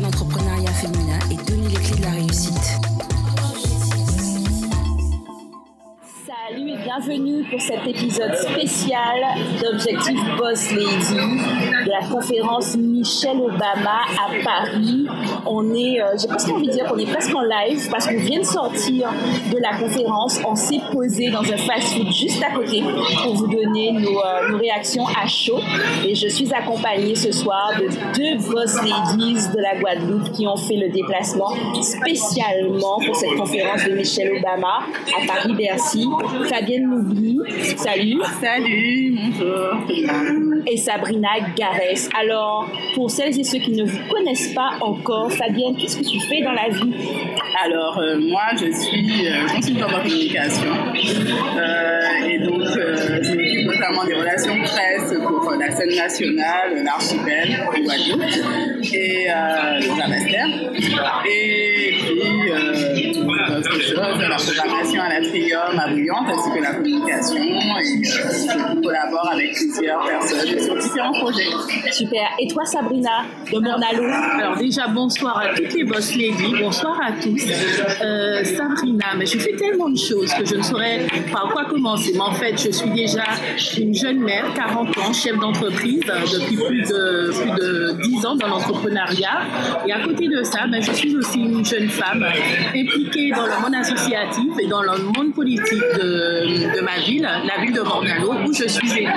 l'entrepreneuriat 0.00 0.72
féminin 0.72 1.18
et 1.30 1.36
donner 1.50 1.68
les 1.68 1.74
clés 1.74 1.96
de 1.96 2.02
la 2.02 2.10
réussite. 2.10 2.81
Bienvenue 7.04 7.44
pour 7.50 7.60
cet 7.60 7.86
épisode 7.86 8.34
spécial 8.34 9.22
d'Objectif 9.60 10.18
Boss 10.36 10.70
Lady 10.72 11.16
de 11.84 11.90
la 11.90 12.06
conférence 12.08 12.76
Michelle 12.76 13.38
Obama 13.40 14.02
à 14.18 14.44
Paris. 14.44 15.06
On 15.46 15.74
est, 15.74 16.00
euh, 16.00 16.14
j'ai 16.20 16.28
presque 16.28 16.50
envie 16.50 16.68
de 16.68 16.72
dire 16.72 16.84
qu'on 16.86 16.98
est 16.98 17.10
presque 17.10 17.34
en 17.34 17.42
live 17.42 17.88
parce 17.90 18.06
qu'on 18.06 18.18
vient 18.18 18.40
de 18.40 18.44
sortir 18.44 19.10
de 19.52 19.58
la 19.58 19.78
conférence. 19.78 20.40
On 20.46 20.54
s'est 20.54 20.80
posé 20.92 21.30
dans 21.30 21.42
un 21.42 21.56
fast-food 21.56 22.12
juste 22.12 22.42
à 22.42 22.54
côté 22.54 22.82
pour 23.22 23.34
vous 23.34 23.46
donner 23.46 23.92
nos, 23.92 24.20
euh, 24.20 24.50
nos 24.50 24.58
réactions 24.58 25.06
à 25.06 25.26
chaud. 25.26 25.60
Et 26.06 26.14
je 26.14 26.28
suis 26.28 26.52
accompagnée 26.52 27.14
ce 27.14 27.32
soir 27.32 27.72
de 27.78 27.88
deux 28.16 28.52
Boss 28.52 28.76
Ladies 28.76 29.48
de 29.54 29.60
la 29.60 29.76
Guadeloupe 29.76 30.32
qui 30.32 30.46
ont 30.46 30.56
fait 30.56 30.76
le 30.76 30.90
déplacement 30.90 31.52
spécialement 31.80 33.00
pour 33.04 33.16
cette 33.16 33.34
conférence 33.34 33.84
de 33.84 33.92
Michelle 33.92 34.32
Obama 34.36 34.80
à 35.20 35.26
Paris-Bercy. 35.26 36.08
Fabienne 36.48 36.91
Salut. 37.76 38.20
Salut, 38.40 39.14
bonjour. 39.16 39.86
Et 40.66 40.76
Sabrina 40.76 41.28
Garès. 41.56 42.10
Alors, 42.20 42.68
pour 42.94 43.10
celles 43.10 43.38
et 43.40 43.44
ceux 43.44 43.58
qui 43.58 43.72
ne 43.72 43.84
vous 43.84 43.98
connaissent 44.10 44.52
pas 44.52 44.72
encore, 44.80 45.32
Fabienne, 45.32 45.74
qu'est-ce 45.76 45.98
que 45.98 46.04
tu 46.04 46.20
fais 46.20 46.42
dans 46.42 46.52
la 46.52 46.68
vie? 46.68 46.92
Alors, 47.64 47.98
euh, 47.98 48.18
moi, 48.18 48.42
je 48.52 48.70
suis 48.70 49.26
euh, 49.26 49.46
consultante 49.48 49.94
en 49.94 50.02
communication. 50.02 50.72
Euh, 51.56 52.28
et 52.28 52.38
donc, 52.40 52.60
euh, 52.60 53.22
je 53.22 53.30
m'occupe 53.30 53.66
notamment 53.66 54.04
des 54.04 54.14
relations 54.14 54.58
presse 54.62 55.14
pour 55.18 55.50
la 55.52 55.70
scène 55.70 55.96
nationale, 55.96 56.84
l'archipel, 56.84 57.56
le 57.72 57.84
Guadeloupe 57.84 58.22
et 58.92 59.30
euh, 59.30 59.80
le. 59.80 59.92
Et 61.26 61.92
puis, 61.92 63.11
d'autres 63.48 63.80
choses, 63.80 63.96
la 63.96 64.36
programmation 64.36 65.02
à 65.02 65.08
l'Atrium, 65.08 65.78
à 65.78 65.88
Bouillante, 65.88 66.26
ainsi 66.28 66.50
que 66.50 66.62
la 66.62 66.74
communication. 66.74 67.36
Et 67.36 67.56
euh, 67.56 68.02
je 68.02 68.80
collabore 68.80 69.30
avec 69.32 69.54
plusieurs 69.54 70.04
personnes 70.06 70.60
sur 70.60 70.76
différents 70.76 71.12
projets. 71.12 71.50
Super. 71.92 72.28
Et 72.38 72.48
toi, 72.48 72.64
Sabrina, 72.64 73.24
de 73.52 73.58
Mornalo 73.58 74.04
Alors 74.38 74.56
déjà, 74.56 74.88
bonsoir 74.88 75.38
à 75.38 75.54
toutes 75.54 75.72
les 75.74 75.84
boss 75.84 76.14
ladies, 76.14 76.54
bonsoir 76.60 76.98
à 77.02 77.12
tous. 77.12 77.42
Euh, 78.02 78.44
Sabrina, 78.44 79.06
mais 79.16 79.26
je 79.26 79.38
fais 79.38 79.56
tellement 79.56 79.88
de 79.88 79.98
choses 79.98 80.32
que 80.34 80.44
je 80.44 80.56
ne 80.56 80.62
saurais 80.62 81.06
par 81.32 81.48
quoi 81.50 81.64
commencer. 81.66 82.12
Mais 82.14 82.20
en 82.20 82.32
fait, 82.32 82.56
je 82.62 82.70
suis 82.70 82.90
déjà 82.90 83.24
une 83.78 83.94
jeune 83.94 84.20
mère, 84.20 84.52
40 84.54 84.98
ans, 84.98 85.12
chef 85.12 85.38
d'entreprise 85.38 86.02
euh, 86.08 86.20
depuis 86.32 86.56
plus 86.56 86.82
de, 86.82 87.32
plus 87.32 87.50
de 87.50 87.96
10 88.02 88.26
ans 88.26 88.36
dans 88.36 88.48
l'entrepreneuriat. 88.48 89.40
Et 89.86 89.92
à 89.92 90.00
côté 90.00 90.28
de 90.28 90.42
ça, 90.42 90.66
ben, 90.66 90.82
je 90.82 90.92
suis 90.92 91.16
aussi 91.16 91.40
une 91.40 91.64
jeune 91.64 91.88
femme 91.88 92.24
impliquée 92.74 93.30
dans 93.30 93.41
le 93.46 93.60
monde 93.62 93.74
associatif 93.74 94.52
et 94.60 94.66
dans 94.66 94.82
le 94.82 94.98
monde 94.98 95.34
politique 95.34 95.82
de, 95.94 96.80
ma 96.82 96.98
ville, 97.00 97.22
la 97.22 97.62
ville 97.62 97.72
de 97.72 97.80
Mornalo, 97.80 98.32
où 98.46 98.52
je 98.52 98.68
suis 98.68 98.92
élue. 98.92 99.10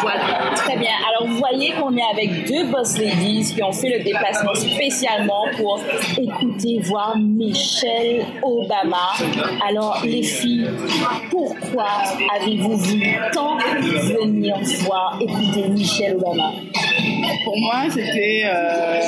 Voilà. 0.00 0.52
Très 0.54 0.76
bien. 0.76 0.90
Alors, 1.08 1.28
vous 1.28 1.38
voyez 1.38 1.72
qu'on 1.72 1.96
est 1.96 2.02
avec 2.12 2.46
deux 2.46 2.70
boss 2.70 2.98
ladies 2.98 3.52
qui 3.54 3.62
ont 3.62 3.72
fait 3.72 3.98
le 3.98 4.04
déplacement 4.04 4.54
spécialement 4.54 5.44
pour 5.56 5.80
écouter, 6.18 6.80
voir 6.84 7.16
Michelle 7.18 8.24
Obama. 8.42 9.12
Alors, 9.68 10.00
les 10.04 10.22
filles, 10.22 10.68
pourquoi 11.30 11.86
avez-vous 12.36 12.76
voulu 12.76 13.16
tant 13.32 13.58
venir 13.58 14.56
voir, 14.84 15.18
écouter 15.20 15.68
Michelle 15.68 16.16
Obama? 16.16 16.52
Pour 17.44 17.58
moi, 17.58 17.84
c'était 17.90 18.42
euh, 18.44 19.00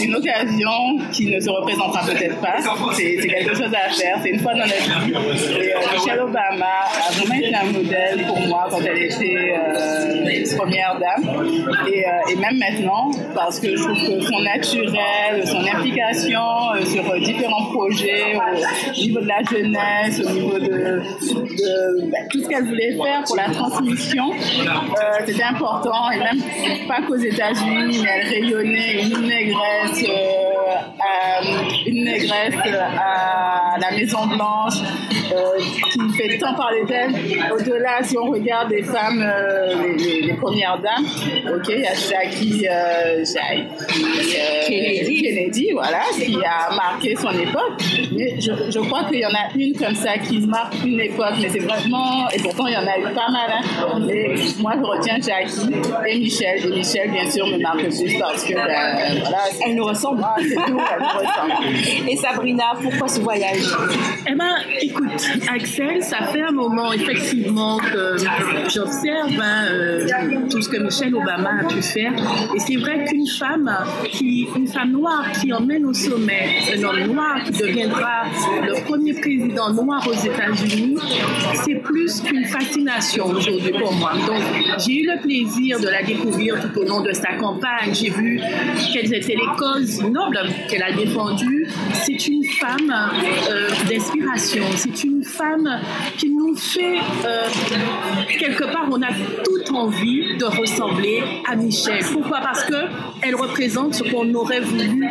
une 0.00 0.14
occasion 0.14 0.98
qui 1.12 1.26
ne 1.26 1.40
se 1.40 1.50
représentera 1.50 2.04
peut-être 2.06 2.40
pas. 2.40 2.56
C'est 2.94 3.16
quelque 3.16 3.54
chose 3.54 3.72
à 3.72 3.90
faire, 3.90 4.18
c'est 4.22 4.30
une 4.30 4.40
fois 4.40 4.52
dans 4.52 4.60
la 4.60 4.66
vie. 4.66 5.14
Euh, 5.14 5.94
Michelle 5.94 6.20
Obama 6.20 6.66
a 7.08 7.12
vraiment 7.12 7.34
été 7.34 7.54
un 7.54 7.64
modèle 7.64 8.26
pour 8.26 8.40
moi 8.40 8.66
quand 8.70 8.80
elle 8.80 9.02
était 9.02 9.54
euh, 9.54 10.56
première 10.56 10.98
dame. 10.98 11.46
Et, 11.92 12.36
même 12.36 12.58
maintenant, 12.58 13.10
parce 13.34 13.60
que 13.60 13.76
je 13.76 13.82
trouve 13.82 13.94
que 13.94 14.20
son 14.24 14.40
naturel, 14.40 15.46
son 15.46 15.64
implication 15.64 16.40
sur 16.84 17.20
différents 17.20 17.66
projets 17.66 18.36
au 18.88 19.00
niveau 19.00 19.20
de 19.20 19.28
la 19.28 19.42
jeunesse, 19.42 20.20
au 20.24 20.30
niveau 20.30 20.58
de, 20.58 21.02
bah, 22.10 22.18
tout 22.30 22.40
ce 22.40 22.48
qu'elle 22.48 22.64
voulait 22.64 22.92
faire 22.92 23.22
pour 23.26 23.36
la 23.36 23.50
transmission, 23.50 24.32
c'était 25.26 25.42
important. 25.42 26.10
Et 26.12 26.18
même 26.18 26.40
pas 26.88 27.02
qu'aux 27.02 27.16
États-Unis, 27.50 28.04
elle 28.06 28.28
rayonnait 28.28 29.02
une 29.02 29.20
négresse, 29.26 30.04
euh, 30.08 30.74
à, 31.00 31.40
une 31.86 32.04
négresse 32.04 32.54
à 32.64 33.76
la 33.78 33.90
Maison 33.90 34.26
Blanche, 34.26 34.74
euh, 34.82 35.19
qui 35.92 36.16
fait 36.16 36.38
tant 36.38 36.54
parler 36.54 36.84
d'elle. 36.86 37.14
Au-delà, 37.52 38.02
si 38.02 38.16
on 38.18 38.30
regarde 38.30 38.70
les 38.70 38.82
femmes, 38.82 39.22
euh, 39.22 39.74
les, 39.82 39.96
les- 39.96 40.20
les 40.22 40.34
premières 40.34 40.78
dames, 40.78 41.04
ok, 41.54 41.66
il 41.68 41.80
y 41.80 41.86
a 41.86 41.94
Jackie, 41.94 42.66
euh, 42.68 43.24
Jackie 43.24 43.66
euh, 44.36 44.68
Kennedy. 44.68 45.22
Kennedy, 45.22 45.68
voilà, 45.72 46.00
qui 46.14 46.36
a 46.44 46.74
marqué 46.74 47.16
son 47.16 47.30
époque. 47.30 47.82
Mais 48.12 48.40
je, 48.40 48.52
je 48.70 48.78
crois 48.80 49.04
qu'il 49.04 49.18
y 49.20 49.26
en 49.26 49.30
a 49.30 49.56
une 49.56 49.74
comme 49.76 49.94
ça 49.94 50.18
qui 50.18 50.38
marque 50.46 50.74
une 50.84 51.00
époque, 51.00 51.34
mais 51.40 51.48
c'est 51.48 51.58
vraiment, 51.60 52.28
et 52.30 52.38
pourtant 52.40 52.66
il 52.66 52.74
y 52.74 52.76
en 52.76 52.86
a 52.86 52.98
eu 52.98 53.14
pas 53.14 53.28
mal. 53.30 53.50
Hein. 53.52 54.08
Et 54.10 54.34
moi 54.60 54.72
je 54.76 54.82
retiens 54.84 55.16
Jackie 55.20 55.70
et 56.06 56.18
Michel. 56.18 56.60
Et 56.64 56.68
Michel, 56.76 57.10
bien 57.10 57.28
sûr, 57.30 57.46
me 57.46 57.58
marque 57.58 57.82
plus 57.88 58.18
parce 58.18 58.44
que, 58.44 58.54
ben, 58.54 58.66
voilà, 59.20 59.38
Elle 59.66 59.74
nous 59.74 59.84
ressemble. 59.84 60.22
Ah, 60.24 60.36
c'est 60.38 60.54
tout, 60.54 60.78
elle 60.78 61.02
ressemble. 61.02 62.08
Et 62.08 62.16
Sabrina, 62.16 62.72
pourquoi 62.82 63.08
ce 63.08 63.20
voyage? 63.20 63.62
Eh 64.28 64.34
ben, 64.34 64.54
écoute, 64.80 65.19
Axel, 65.52 66.02
ça 66.02 66.22
fait 66.24 66.42
un 66.42 66.52
moment 66.52 66.92
effectivement 66.92 67.78
que 67.78 68.16
j'observe 68.68 69.40
hein, 69.40 69.66
euh, 69.70 70.06
tout 70.50 70.62
ce 70.62 70.68
que 70.68 70.78
Michelle 70.78 71.14
Obama 71.14 71.50
a 71.60 71.64
pu 71.64 71.82
faire. 71.82 72.12
Et 72.54 72.58
c'est 72.58 72.76
vrai 72.76 73.04
qu'une 73.04 73.26
femme 73.26 73.70
qui, 74.10 74.48
une 74.56 74.66
femme 74.66 74.92
noire 74.92 75.26
qui 75.40 75.52
emmène 75.52 75.84
au 75.86 75.94
sommet 75.94 76.56
un 76.74 76.82
homme 76.82 77.12
noir 77.12 77.42
qui 77.44 77.52
deviendra 77.52 78.24
le 78.62 78.82
premier 78.84 79.14
président 79.14 79.72
noir 79.72 80.06
aux 80.06 80.12
États-Unis, 80.12 80.98
c'est 81.64 81.76
plus 81.76 82.20
qu'une 82.20 82.44
fascination 82.44 83.26
aujourd'hui 83.26 83.72
pour 83.72 83.92
moi. 83.94 84.12
Donc, 84.26 84.42
j'ai 84.78 85.00
eu 85.00 85.06
le 85.06 85.20
plaisir 85.20 85.80
de 85.80 85.88
la 85.88 86.02
découvrir 86.02 86.56
tout 86.60 86.80
au 86.80 86.84
long 86.84 87.00
de 87.02 87.12
sa 87.12 87.34
campagne. 87.34 87.92
J'ai 87.92 88.10
vu 88.10 88.40
quelles 88.92 89.12
étaient 89.14 89.34
les 89.34 89.56
causes 89.58 90.02
nobles 90.02 90.40
qu'elle 90.68 90.82
a 90.82 90.92
défendues. 90.92 91.66
C'est 91.92 92.26
une 92.28 92.44
femme 92.44 92.92
euh, 93.50 93.68
d'inspiration. 93.88 94.64
C'est 94.76 95.04
une 95.04 95.09
femme 95.22 95.80
qui 96.18 96.30
nous 96.30 96.54
fait, 96.56 96.98
euh, 97.26 97.48
quelque 98.38 98.64
part, 98.64 98.88
on 98.90 99.00
a 99.02 99.12
toute 99.44 99.70
envie 99.72 100.36
de 100.38 100.44
ressembler 100.44 101.22
à 101.48 101.56
Michelle. 101.56 102.04
Pourquoi? 102.12 102.40
Parce 102.40 102.64
que 102.64 102.74
elle 103.22 103.34
représente 103.34 103.94
ce 103.94 104.04
qu'on 104.04 104.32
aurait 104.34 104.60
voulu 104.60 105.06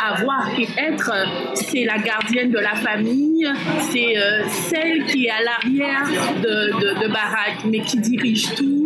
avoir 0.00 0.48
et 0.58 0.68
être. 0.78 1.12
C'est 1.54 1.84
la 1.84 1.98
gardienne 1.98 2.50
de 2.50 2.58
la 2.58 2.74
famille, 2.74 3.46
c'est 3.90 4.16
euh, 4.16 4.48
celle 4.48 5.04
qui 5.06 5.26
est 5.26 5.30
à 5.30 5.42
l'arrière 5.42 6.08
de, 6.42 6.80
de, 6.80 7.02
de 7.02 7.12
baraque, 7.12 7.64
mais 7.64 7.80
qui 7.80 7.98
dirige 7.98 8.54
tout. 8.54 8.79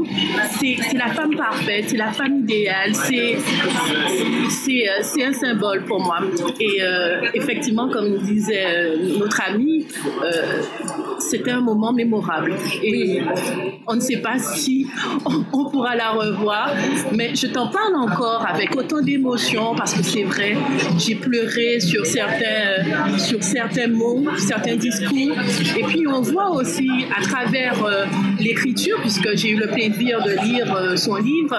C'est 0.58 0.96
la 0.96 1.08
femme 1.08 1.34
parfaite, 1.34 1.86
c'est 1.88 1.96
la 1.96 2.12
femme 2.12 2.40
idéale, 2.40 2.94
c'est 2.94 3.36
euh, 3.36 5.26
un 5.26 5.32
symbole 5.32 5.84
pour 5.84 6.00
moi. 6.00 6.20
Et 6.60 6.82
euh, 6.82 7.22
effectivement, 7.34 7.88
comme 7.88 8.18
disait 8.18 8.64
euh, 8.64 9.18
notre 9.18 9.42
ami, 9.48 9.86
c'était 11.18 11.50
un 11.50 11.60
moment 11.60 11.92
mémorable. 11.92 12.54
Et 12.82 13.20
on 13.86 13.96
ne 13.96 14.00
sait 14.00 14.18
pas 14.18 14.38
si 14.38 14.86
on, 15.52 15.64
pourra 15.70 15.96
la 15.96 16.10
revoir, 16.10 16.70
mais 17.12 17.34
je 17.34 17.46
t'en 17.48 17.68
parle 17.68 17.96
encore 17.96 18.46
avec 18.46 18.76
autant 18.76 19.00
d'émotion 19.00 19.74
parce 19.74 19.94
que 19.94 20.02
c'est 20.02 20.24
vrai, 20.24 20.56
j'ai 20.98 21.14
pleuré 21.14 21.80
sur 21.80 22.06
certains, 22.06 23.18
sur 23.18 23.42
certains 23.42 23.88
mots, 23.88 24.24
certains 24.36 24.76
discours. 24.76 25.36
Et 25.76 25.82
puis 25.84 26.06
on 26.06 26.20
voit 26.20 26.50
aussi 26.50 26.88
à 27.16 27.22
travers 27.22 27.74
l'écriture, 28.38 28.98
puisque 29.00 29.36
j'ai 29.36 29.50
eu 29.50 29.56
le 29.56 29.68
plaisir 29.68 30.03
de 30.04 30.46
lire 30.46 30.74
euh, 30.76 30.96
son 30.96 31.16
livre, 31.16 31.56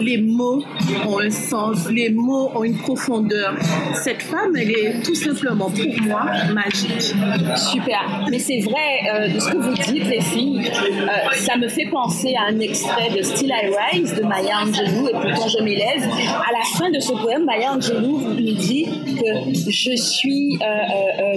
les 0.00 0.18
mots 0.18 0.62
ont 1.06 1.18
un 1.18 1.30
sens, 1.30 1.88
les 1.90 2.10
mots 2.10 2.50
ont 2.54 2.64
une 2.64 2.78
profondeur. 2.78 3.54
Cette 4.02 4.22
femme, 4.22 4.56
elle 4.56 4.70
est 4.70 5.02
tout 5.04 5.14
simplement 5.14 5.70
pour 5.70 6.02
moi 6.06 6.24
magique. 6.52 7.14
Super. 7.56 8.26
Mais 8.30 8.38
c'est 8.38 8.60
vrai, 8.60 9.10
euh, 9.12 9.28
de 9.28 9.38
ce 9.38 9.50
que 9.50 9.56
vous 9.58 9.74
dites, 9.74 10.06
les 10.08 10.20
filles, 10.22 10.70
euh, 10.70 11.34
ça 11.34 11.56
me 11.56 11.68
fait 11.68 11.86
penser 11.90 12.34
à 12.38 12.50
un 12.50 12.60
extrait 12.60 13.10
de 13.16 13.22
Still 13.22 13.50
I 13.50 13.70
Rise 13.92 14.14
de 14.14 14.22
Maya 14.22 14.60
Angelou, 14.62 15.08
et 15.08 15.12
pourtant 15.12 15.48
je 15.48 15.62
m'élève. 15.62 16.02
À 16.02 16.52
la 16.52 16.78
fin 16.78 16.90
de 16.90 16.98
ce 16.98 17.12
poème, 17.12 17.44
Maya 17.44 17.72
Angelou 17.72 18.20
nous 18.20 18.52
dit 18.52 18.86
que 19.20 19.70
je 19.70 19.96
suis 19.96 20.58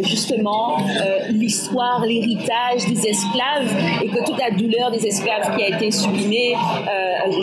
justement 0.04 0.78
l'histoire, 1.30 2.06
l'héritage 2.06 2.86
des 2.88 3.08
esclaves, 3.08 3.76
et 4.04 4.08
que 4.08 4.26
toute 4.26 4.40
la 4.40 4.52
douleur 4.52 4.92
des 4.92 5.06
esclaves 5.06 5.56
qui 5.58 5.64
a 5.64 5.76
été 5.76 5.92
sublimée, 6.30 6.56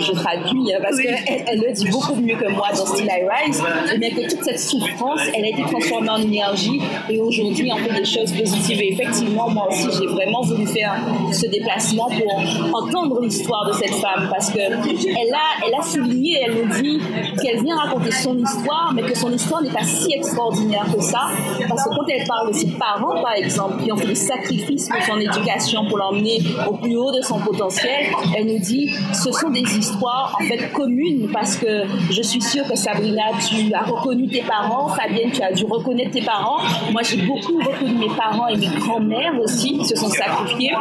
je, 0.00 0.12
traduis, 0.12 0.72
hein, 0.72 0.78
parce 0.82 1.00
qu'elle 1.00 1.16
elle 1.46 1.60
le 1.60 1.72
dit 1.72 1.88
beaucoup 1.90 2.14
mieux 2.14 2.36
que 2.36 2.50
moi 2.50 2.68
dans 2.74 2.86
Still 2.86 3.06
I 3.06 3.22
Rise, 3.28 3.62
et 3.94 3.98
bien 3.98 4.10
que 4.10 4.28
toute 4.28 4.44
cette 4.44 4.60
souffrance, 4.60 5.20
elle 5.34 5.44
a 5.44 5.48
été 5.48 5.62
transformée 5.62 6.10
en 6.10 6.20
énergie, 6.20 6.80
et 7.08 7.18
aujourd'hui 7.18 7.70
on 7.72 7.76
fait 7.76 7.94
des 7.94 8.04
choses 8.04 8.32
positives. 8.32 8.80
Et 8.80 8.92
effectivement, 8.92 9.48
moi 9.48 9.68
aussi, 9.68 9.88
j'ai 9.98 10.06
vraiment 10.06 10.42
voulu 10.42 10.66
faire 10.66 10.94
ce 11.32 11.46
déplacement 11.46 12.08
pour 12.08 12.82
entendre 12.82 13.20
l'histoire 13.20 13.66
de 13.66 13.72
cette 13.72 13.94
femme 13.94 14.28
parce 14.30 14.50
que 14.50 14.58
elle 14.58 15.34
a, 15.34 15.66
elle 15.66 15.74
a 15.74 15.82
souligné, 15.82 16.40
elle 16.44 16.54
nous 16.54 16.82
dit 16.82 17.00
qu'elle 17.42 17.62
vient 17.62 17.76
raconter 17.76 18.12
son 18.12 18.36
histoire, 18.38 18.92
mais 18.94 19.02
que 19.02 19.16
son 19.16 19.32
histoire 19.32 19.62
n'est 19.62 19.70
pas 19.70 19.84
si 19.84 20.12
extraordinaire 20.12 20.86
que 20.94 21.02
ça. 21.02 21.28
Parce 21.68 21.84
que 21.84 21.88
quand 21.90 22.06
elle 22.08 22.26
parle 22.26 22.48
de 22.48 22.54
ses 22.54 22.68
parents, 22.68 23.22
par 23.22 23.34
exemple, 23.34 23.82
qui 23.82 23.92
ont 23.92 23.96
fait 23.96 24.06
des 24.06 24.14
sacrifices 24.14 24.88
pour 24.88 25.02
son 25.02 25.18
éducation, 25.18 25.86
pour 25.86 25.98
l'emmener 25.98 26.42
au 26.68 26.74
plus 26.74 26.96
haut 26.96 27.12
de 27.12 27.22
son 27.22 27.38
potentiel, 27.38 28.06
elle 28.36 28.46
nous 28.46 28.58
dit 28.58 28.75
ce 29.12 29.32
sont 29.32 29.50
des 29.50 29.62
histoires 29.78 30.36
en 30.40 30.44
fait 30.44 30.72
communes 30.72 31.28
parce 31.32 31.56
que 31.56 31.84
je 32.10 32.22
suis 32.22 32.42
sûre 32.42 32.64
que 32.68 32.76
Sabrina, 32.76 33.22
tu 33.48 33.72
as 33.74 33.82
reconnu 33.82 34.28
tes 34.28 34.42
parents, 34.42 34.88
Fabienne, 34.88 35.30
tu 35.32 35.42
as 35.42 35.52
dû 35.52 35.64
reconnaître 35.64 36.10
tes 36.12 36.22
parents. 36.22 36.58
Moi, 36.92 37.02
j'ai 37.02 37.18
beaucoup 37.22 37.58
reconnu 37.58 37.94
mes 37.98 38.14
parents 38.16 38.48
et 38.48 38.56
mes 38.56 38.68
grands-mères 38.78 39.38
aussi 39.40 39.78
qui 39.78 39.84
se 39.84 39.96
sont 39.96 40.08
sacrifiés. 40.08 40.72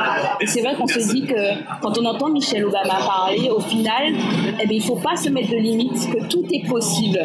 Et 0.42 0.48
c'est 0.48 0.62
vrai 0.62 0.76
qu'on 0.76 0.88
se 0.88 1.00
dit 1.12 1.26
que 1.26 1.36
quand 1.82 1.98
on 1.98 2.06
entend 2.06 2.30
Michelle 2.30 2.66
Obama 2.66 2.96
parler, 3.06 3.50
au 3.50 3.60
final, 3.60 4.14
eh 4.62 4.68
bien, 4.68 4.78
il 4.78 4.82
ne 4.82 4.84
faut 4.84 4.96
pas 4.96 5.16
se 5.16 5.30
mettre 5.30 5.50
de 5.50 5.58
limites, 5.58 6.10
que 6.12 6.28
tout 6.28 6.46
est 6.52 6.68
possible. 6.68 7.20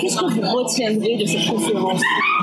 Qu'est-ce 0.00 0.18
que 0.18 0.32
vous 0.32 0.40
retiendrez 0.40 1.16
de 1.16 1.26
cette 1.26 1.46
conférence? 1.46 2.00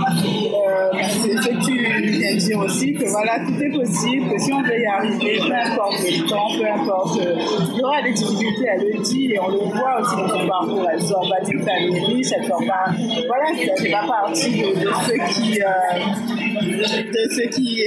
Euh, 0.08 0.92
C'est 1.10 1.38
ce 1.38 1.48
que 1.48 1.66
tu 1.66 1.80
viens 1.80 2.34
de 2.34 2.38
dire 2.38 2.60
aussi, 2.60 2.94
que 2.94 3.10
voilà, 3.10 3.40
tout 3.46 3.62
est 3.62 3.72
possible, 3.72 4.30
que 4.30 4.40
si 4.40 4.54
on 4.54 4.62
veut 4.62 4.80
y 4.80 4.86
arriver, 4.86 5.40
peu 5.40 5.54
importe 5.54 6.00
le 6.02 6.28
temps, 6.28 6.48
peu 6.58 6.68
importe, 6.68 7.20
il 7.74 7.80
y 7.80 7.84
aura 7.84 8.02
des 8.02 8.14
difficultés, 8.14 8.68
elle 8.68 8.88
le 8.92 9.02
dit, 9.02 9.34
et 9.34 9.40
on 9.40 9.50
le 9.50 9.58
voit 9.58 10.02
aussi 10.02 10.16
dans 10.16 10.28
son 10.28 10.48
parcours. 10.48 10.88
Elle 10.92 11.02
sort 11.02 11.30
pas 11.30 11.44
d'une 11.46 11.64
famille 11.64 12.00
riche, 12.06 12.28
elle 12.38 12.48
sort 12.48 12.64
pas. 12.66 12.92
Voilà, 13.28 13.46
ça 13.66 13.82
fait 13.82 13.92
pas 13.92 14.08
partie 14.08 14.62
de, 14.62 14.90
ceux 15.06 15.42
qui. 15.42 15.62
Euh, 15.62 15.66
de 16.66 17.50
qui 17.50 17.84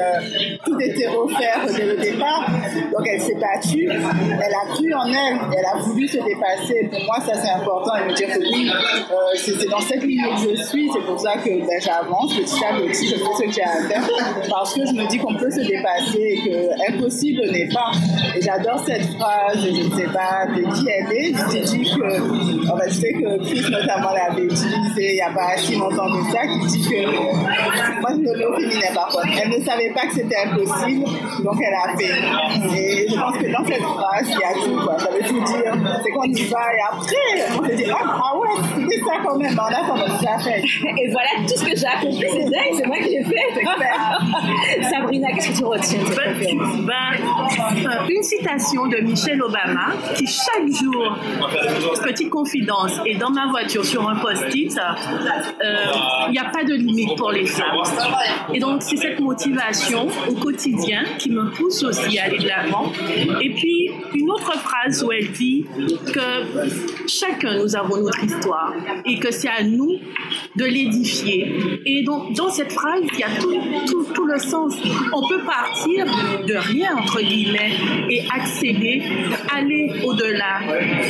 euh, 0.00 0.56
tout 0.64 0.78
était 0.80 1.08
offert 1.08 1.66
dès 1.76 1.86
le 1.86 1.96
départ. 1.96 2.46
Donc 2.92 3.06
elle 3.06 3.20
s'est 3.20 3.34
battue, 3.34 3.88
elle 3.88 4.54
a 4.54 4.72
cru 4.72 4.92
en 4.94 5.06
elle, 5.06 5.38
elle 5.56 5.64
a 5.64 5.82
voulu 5.82 6.06
se 6.06 6.18
dépasser. 6.18 6.88
Pour 6.90 7.04
moi, 7.04 7.16
ça 7.20 7.34
c'est 7.34 7.50
important 7.50 7.96
et 7.96 8.10
me 8.10 8.14
dire 8.14 8.28
que 8.28 8.40
oui, 8.40 8.70
euh, 8.70 9.14
c'est 9.36 9.68
dans 9.68 9.80
cette 9.80 10.02
ligne 10.02 10.22
que 10.22 10.56
je 10.56 10.62
suis, 10.62 10.90
c'est 10.92 11.04
pour 11.04 11.18
ça 11.18 11.36
que 11.36 11.50
ben, 11.50 11.80
j'avance 11.80 12.36
petit 12.36 12.64
à 12.64 12.74
petit, 12.74 13.08
je 13.08 13.16
fais 13.16 13.34
ce 13.38 13.42
que 13.42 13.52
j'ai 13.52 13.62
à 13.62 13.82
faire 13.88 14.02
parce 14.48 14.74
que 14.74 14.86
je 14.86 14.92
me 14.92 15.08
dis 15.08 15.18
qu'on 15.18 15.34
peut 15.34 15.50
se 15.50 15.60
dépasser 15.60 16.18
et 16.18 16.48
que 16.48 16.92
impossible 16.92 17.50
n'est 17.50 17.68
pas. 17.68 17.92
Et 18.36 18.42
j'adore 18.42 18.82
cette 18.86 19.18
phrase, 19.20 19.58
je 19.62 19.82
ne 19.82 19.90
sais 19.96 20.08
pas 20.12 20.46
de 20.46 20.62
qui 20.74 20.88
elle 20.88 21.12
est, 21.12 21.34
je 21.34 21.76
dit 21.76 21.84
que, 21.84 22.72
en 22.72 22.76
fait, 22.76 22.88
je 22.88 22.94
sais 22.94 23.12
que 23.12 23.44
Chris 23.44 23.70
notamment 23.70 24.12
l'avait 24.12 24.44
utilisé 24.44 25.10
il 25.10 25.14
n'y 25.14 25.20
a 25.20 25.30
pas 25.30 25.56
si 25.56 25.76
longtemps 25.76 26.06
que 26.06 26.32
ça, 26.32 26.46
qui 26.46 26.66
dit 26.66 26.88
que 26.88 28.00
moi 28.00 28.10
je 28.10 28.20
le 28.20 28.56
féminin 28.56 28.94
par 28.94 29.08
contre. 29.08 29.28
Elle 29.42 29.50
ne 29.50 29.64
savait 29.64 29.90
pas 29.90 30.06
que 30.06 30.14
c'était 30.14 30.36
impossible, 30.46 31.04
donc 31.44 31.56
elle 31.60 31.74
a 31.74 31.96
fait. 31.96 32.76
Et 32.76 33.08
je 33.08 33.14
pense 33.14 33.36
que 33.36 33.52
dans 33.52 33.64
cette 33.64 33.82
phrase, 33.82 34.26
il 34.26 34.38
y 34.38 34.44
a 34.44 34.54
tout, 34.54 34.84
quoi. 34.84 34.98
Ça 34.98 35.10
veut 35.10 35.26
tout 35.26 35.40
dire. 35.40 35.74
C'est 36.02 36.10
qu'on 36.10 36.24
y 36.24 36.42
va 36.44 36.58
et 36.72 36.80
après, 36.90 37.58
on 37.58 37.64
se 37.66 37.72
dit, 37.74 37.90
ah, 37.90 37.98
ah 38.02 38.38
ouais, 38.38 38.48
c'était 38.76 39.00
ça 39.00 39.14
quand 39.24 39.36
même. 39.36 39.58
On 39.58 39.74
a 39.74 39.86
quand 39.86 40.18
déjà 40.18 40.38
fait. 40.38 40.60
Et 40.60 41.10
voilà 41.10 41.28
tout 41.46 41.56
ce 41.56 41.64
que 41.64 41.76
j'ai 41.76 41.86
accompli, 41.86 42.26
c'est 42.30 42.76
c'est 42.76 42.86
moi 42.86 42.96
qui 42.98 43.10
l'ai 43.10 43.24
fait. 43.24 44.90
Sabrina, 44.90 45.28
qu'est-ce 45.32 45.50
que 45.50 45.56
tu 45.56 45.64
retiens 45.64 45.98
de 46.00 46.06
cette 46.06 46.16
ben, 46.16 46.84
ben 46.86 47.90
euh, 47.90 48.08
Une 48.08 48.22
citation 48.22 48.86
de 48.86 48.98
Michelle 49.10 49.42
Obama 49.42 49.92
qui 50.16 50.26
chaque 50.26 50.68
jour, 50.68 51.18
petite 52.02 52.30
confidence, 52.30 52.92
est 53.04 53.16
dans 53.16 53.30
ma 53.30 53.48
voiture 53.48 53.84
sur 53.84 54.08
un 54.08 54.16
post-it. 54.16 54.78
Euh, 54.78 55.76
il 56.28 56.32
n'y 56.32 56.38
a 56.38 56.44
pas 56.44 56.64
de 56.64 56.74
limite 56.74 57.16
pour 57.16 57.30
les 57.32 57.46
femmes. 57.46 57.82
Et 58.54 58.60
donc, 58.60 58.82
c'est 58.82 58.96
cette 58.96 59.20
motivation 59.20 60.08
au 60.28 60.34
quotidien 60.34 61.02
qui 61.18 61.30
me 61.30 61.50
pousse 61.50 61.82
aussi 61.82 62.18
à 62.18 62.24
aller 62.24 62.38
de 62.38 62.48
l'avant. 62.48 62.92
Et 63.40 63.50
puis, 63.50 63.90
une 64.14 64.30
autre 64.30 64.52
phrase 64.58 65.02
où 65.02 65.12
elle 65.12 65.30
dit 65.32 65.64
que 66.12 67.06
chacun, 67.06 67.58
nous 67.58 67.76
avons 67.76 67.96
notre 67.96 68.22
histoire 68.24 68.72
et 69.04 69.18
que 69.18 69.32
c'est 69.32 69.48
à 69.48 69.62
nous 69.62 69.98
de 70.56 70.64
l'édifier. 70.64 71.80
Et 71.86 72.02
donc, 72.04 72.34
dans 72.34 72.50
cette 72.50 72.72
phrase, 72.72 73.00
il 73.12 73.18
y 73.18 73.22
a 73.22 73.30
tout, 73.40 73.60
tout, 73.86 74.04
tout, 74.14 74.26
le 74.26 74.38
sens. 74.38 74.74
On 75.12 75.26
peut 75.28 75.40
partir 75.44 76.06
de 76.46 76.54
rien, 76.54 76.96
entre 76.96 77.20
guillemets, 77.20 77.72
et 78.08 78.22
accéder, 78.34 78.89
aller 79.54 80.02
au-delà, 80.04 80.60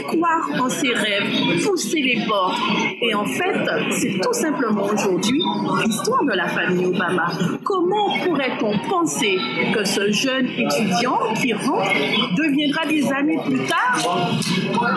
croire 0.08 0.48
en 0.60 0.68
ses 0.68 0.92
rêves, 0.92 1.62
pousser 1.64 2.00
les 2.00 2.24
portes. 2.26 2.58
Et 3.02 3.14
en 3.14 3.24
fait, 3.24 3.56
c'est 3.92 4.18
tout 4.20 4.32
simplement 4.32 4.84
aujourd'hui 4.84 5.42
l'histoire 5.84 6.24
de 6.24 6.32
la 6.32 6.48
famille 6.48 6.86
Obama. 6.86 7.28
Comment 7.64 8.18
pourrait-on 8.24 8.78
penser 8.88 9.38
que 9.74 9.84
ce 9.84 10.10
jeune 10.10 10.46
étudiant 10.46 11.18
qui 11.40 11.52
rentre 11.52 11.90
deviendra 12.36 12.86
des 12.86 13.10
années 13.12 13.38
plus 13.44 13.60
tard 13.66 14.30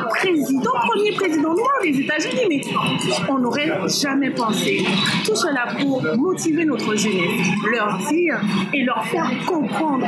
président, 0.09 0.71
premier 0.89 1.11
président 1.13 1.53
noir 1.53 1.73
des 1.83 1.99
États-Unis? 1.99 2.45
Mais 2.49 2.61
on 3.29 3.39
n'aurait 3.39 3.71
jamais 3.87 4.31
pensé. 4.31 4.85
Tout 5.25 5.35
cela 5.35 5.67
pour 5.79 6.01
motiver 6.17 6.65
notre 6.65 6.95
jeunesse, 6.95 7.47
leur 7.71 7.97
dire 8.09 8.39
et 8.73 8.83
leur 8.83 9.05
faire 9.05 9.29
comprendre 9.45 10.05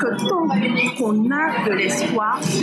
que 0.00 0.28
tant 0.28 0.48
qu'on 0.98 1.30
a 1.30 1.66
de 1.66 1.72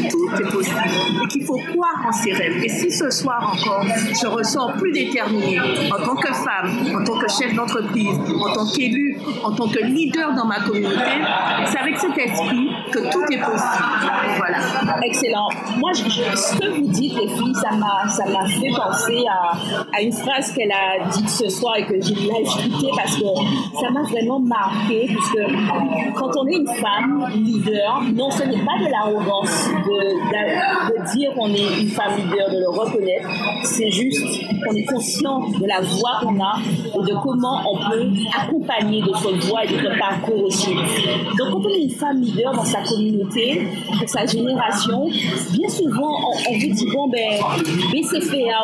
tout 0.10 0.30
est 0.40 0.52
possible 0.52 0.78
et 1.24 1.28
qu'il 1.28 1.44
faut 1.46 1.58
croire 1.58 2.06
en 2.08 2.12
ses 2.12 2.34
rêves. 2.34 2.64
Et 2.64 2.70
si 2.70 2.92
ce 2.92 3.10
soir 3.10 3.54
encore, 3.54 3.86
je 3.86 4.28
ressens 4.28 4.74
plus 4.74 4.92
déterminée 4.92 5.60
en 5.60 6.04
tant 6.04 6.16
que 6.16 6.34
femme, 6.34 6.72
en 6.96 7.04
tant 7.04 7.18
que 7.18 7.28
chef 7.30 7.54
d'entreprise, 7.56 8.18
en 8.18 8.54
tant 8.54 8.66
qu'élu, 8.66 9.18
en 9.44 9.52
tant 9.52 9.68
que 9.68 9.80
leader 9.84 10.34
dans 10.34 10.46
ma 10.46 10.60
communauté, 10.60 11.22
c'est 11.66 11.80
avec 11.80 11.98
cet 11.98 12.18
esprit 12.18 12.70
que 12.92 13.12
tout 13.12 13.24
est 13.32 13.40
possible. 13.40 14.12
Voilà. 14.38 14.58
Excellent. 15.04 15.48
Moi, 15.78 15.92
je, 15.94 16.04
ce 16.04 16.58
que 16.58 16.70
vous 16.76 16.88
dites, 16.88 17.14
les 17.16 17.28
filles, 17.28 17.56
ça 17.56 17.72
m'a, 17.76 18.08
ça 18.08 18.26
m'a 18.26 18.48
fait 18.48 18.72
penser 18.76 19.26
à, 19.28 20.02
une 20.02 20.12
phrase 20.12 20.52
qu'elle 20.54 20.72
a 20.72 21.08
dite 21.12 21.30
ce 21.30 21.50
soir 21.50 21.76
et 21.78 21.86
que 21.86 22.02
j'ai 22.02 22.16
live 22.16 22.48
parce 22.96 23.16
que 23.16 23.80
ça 23.82 23.90
m'a 23.92 24.04
vraiment 24.04 24.40
marqué, 24.40 25.08
puisque 25.08 26.16
quand 26.16 26.32
on 26.38 26.48
est 26.48 26.56
une 26.56 26.68
femme 26.68 27.26
leader, 27.36 28.02
non, 28.14 28.30
ce 28.32 28.44
n'est 28.44 28.64
pas 28.64 28.78
de 28.80 28.90
l'arrogance 28.90 29.41
de, 29.44 30.92
de, 30.92 31.16
dire 31.16 31.34
qu'on 31.34 31.54
est 31.54 31.82
une 31.82 31.90
femme 31.90 32.16
leader, 32.18 32.50
de 32.52 32.60
le 32.60 32.70
reconnaître, 32.70 33.30
c'est 33.64 33.90
juste 33.90 34.42
qu'on 34.64 34.76
est 34.76 34.86
conscient 34.86 35.50
de 35.50 35.66
la 35.66 35.82
voix 35.82 36.20
qu'on 36.22 36.40
a 36.40 36.60
et 36.86 37.12
de 37.12 37.16
comment 37.22 37.62
on 37.72 37.78
peut 37.78 38.10
accompagner 38.38 39.02
d'autres 39.02 39.32
voix 39.48 39.64
et 39.66 39.68
d'autres 39.68 39.98
parcours 40.00 40.46
aussi. 40.46 40.74
Donc 40.74 41.52
quand 41.52 41.62
on 41.66 41.70
est 41.70 41.84
une 41.84 41.90
femme 41.90 42.22
leader 42.22 42.54
dans 42.54 42.66
sa 42.66 42.82
communauté, 42.82 43.68
pour 43.98 44.10
sa 44.10 44.26
génération, 44.26 45.10
bien 45.52 45.70
souvent 45.70 46.20
on, 46.50 46.54
vous 46.54 46.74
dit 46.74 46.88
bon 46.94 47.08
ben 47.10 47.40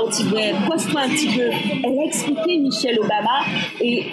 out, 0.02 0.14
ben, 0.32 0.56
poste-toi 0.68 1.02
un 1.02 1.10
petit 1.10 1.28
peu. 1.28 1.50
Elle 1.84 2.00
a 2.00 2.04
expliqué 2.04 2.58
Michelle 2.58 3.00
Obama 3.00 3.42
et 3.82 4.06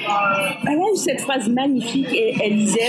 elle 0.67 0.79
a 0.79 0.93
eu 0.93 0.97
cette 0.97 1.21
phrase 1.21 1.49
magnifique 1.49 2.09
et 2.13 2.35
elle 2.43 2.57
disait 2.57 2.89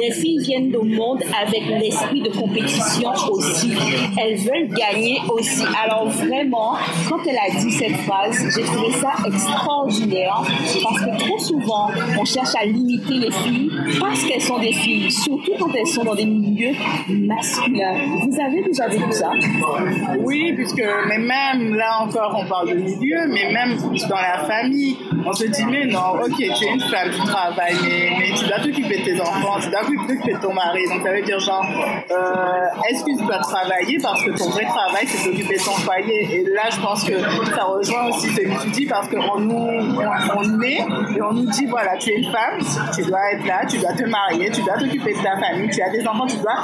les 0.00 0.10
filles 0.12 0.38
viennent 0.38 0.74
au 0.76 0.84
monde 0.84 1.22
avec 1.40 1.62
l'esprit 1.80 2.22
de 2.22 2.30
compétition 2.30 3.09
aussi. 3.30 3.72
Elles 4.18 4.36
veulent 4.38 4.68
gagner 4.68 5.20
aussi. 5.28 5.64
Alors 5.84 6.08
vraiment, 6.08 6.76
quand 7.08 7.18
elle 7.26 7.38
a 7.38 7.58
dit 7.58 7.70
cette 7.72 7.96
phrase, 7.98 8.36
j'ai 8.54 8.62
trouvé 8.62 8.92
ça 8.92 9.12
extraordinaire 9.26 10.42
parce 10.82 11.00
que 11.00 11.18
trop 11.18 11.38
souvent, 11.38 11.90
on 12.18 12.24
cherche 12.24 12.54
à 12.60 12.64
limiter 12.64 13.14
les 13.14 13.30
filles 13.30 13.70
parce 14.00 14.22
qu'elles 14.24 14.42
sont 14.42 14.58
des 14.58 14.72
filles, 14.72 15.10
surtout 15.10 15.52
quand 15.58 15.70
elles 15.74 15.86
sont 15.86 16.04
dans 16.04 16.14
des 16.14 16.26
milieux 16.26 16.74
masculins. 17.08 17.94
Vous 18.26 18.40
avez 18.40 18.62
déjà 18.62 18.88
vu 18.88 19.00
ça? 19.10 19.30
Oui, 20.20 20.52
puisque 20.54 20.82
mais 21.08 21.18
même 21.18 21.74
là 21.74 22.02
encore, 22.02 22.36
on 22.38 22.46
parle 22.46 22.70
de 22.70 22.74
milieu, 22.74 23.26
mais 23.28 23.52
même 23.52 23.76
dans 23.76 24.16
la 24.16 24.38
famille, 24.46 24.96
on 25.26 25.32
se 25.32 25.44
dit, 25.44 25.64
mais 25.68 25.86
non, 25.86 26.14
ok, 26.24 26.36
tu 26.36 26.42
es 26.42 26.72
une 26.72 26.80
femme, 26.80 27.10
tu 27.12 27.20
travailles, 27.20 27.76
mais, 27.82 28.10
mais 28.18 28.34
tu 28.36 28.46
dois 28.46 28.58
t'occuper 28.58 28.98
de 28.98 29.04
tes 29.04 29.20
enfants, 29.20 29.58
tu 29.60 29.70
dois 29.70 29.80
t'occuper 29.80 30.32
de 30.32 30.38
ton 30.40 30.52
mari. 30.52 30.82
Donc 30.88 31.02
ça 31.02 31.12
veut 31.12 31.22
dire 31.22 31.38
genre, 31.40 31.66
euh, 32.10 32.88
est-ce 32.88 32.99
que 33.04 33.16
tu 33.16 33.24
dois 33.24 33.38
travailler 33.38 33.98
parce 34.02 34.24
que 34.24 34.30
ton 34.30 34.50
vrai 34.50 34.64
travail, 34.64 35.06
c'est 35.06 35.30
d'occuper 35.30 35.56
ton 35.56 35.72
foyer. 35.72 36.40
Et 36.40 36.44
là, 36.44 36.62
je 36.70 36.80
pense 36.80 37.04
que 37.04 37.18
ça 37.18 37.64
rejoint 37.64 38.06
aussi 38.08 38.28
ce 38.28 38.40
que 38.40 38.62
tu 38.62 38.70
dis 38.70 38.86
parce 38.86 39.08
qu'on 39.08 39.38
nous, 39.40 39.54
on, 39.54 40.62
est 40.62 40.78
et 41.16 41.22
on 41.22 41.32
nous 41.32 41.50
dit, 41.50 41.66
voilà, 41.66 41.96
tu 41.96 42.10
es 42.10 42.16
une 42.16 42.30
femme, 42.30 42.60
tu 42.94 43.02
dois 43.02 43.32
être 43.32 43.46
là, 43.46 43.64
tu 43.66 43.78
dois 43.78 43.92
te 43.92 44.04
marier, 44.04 44.50
tu 44.50 44.62
dois 44.62 44.74
t'occuper 44.78 45.14
de 45.14 45.22
ta 45.22 45.38
famille, 45.38 45.70
tu 45.70 45.82
as 45.82 45.90
des 45.90 46.06
enfants, 46.06 46.26
tu 46.26 46.36
dois, 46.36 46.56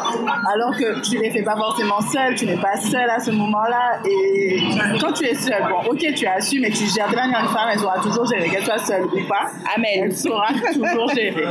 alors 0.52 0.76
que 0.76 1.00
tu 1.00 1.18
les 1.18 1.30
fais 1.30 1.42
pas 1.42 1.56
forcément 1.56 2.00
seule, 2.00 2.34
tu 2.34 2.46
n'es 2.46 2.56
pas 2.56 2.76
seule 2.76 3.10
à 3.10 3.18
ce 3.18 3.30
moment-là. 3.30 4.00
Et 4.08 4.60
quand 5.00 5.12
tu 5.12 5.24
es 5.24 5.34
seule, 5.34 5.64
bon, 5.68 5.90
ok, 5.90 6.14
tu 6.14 6.26
assumes 6.26 6.64
et 6.64 6.70
tu 6.70 6.84
gères 6.86 7.10
de 7.10 7.16
manière 7.16 7.40
une 7.40 7.48
femme, 7.48 7.68
elle 7.72 7.78
saura 7.78 7.98
toujours 7.98 8.26
gérer, 8.26 8.48
qu'elle 8.48 8.64
soit 8.64 8.78
seule 8.78 9.04
ou 9.04 9.28
pas. 9.28 9.50
Amen. 9.74 10.04
Elle 10.04 10.16
saura 10.16 10.48
toujours 10.72 11.08
gérer. 11.10 11.44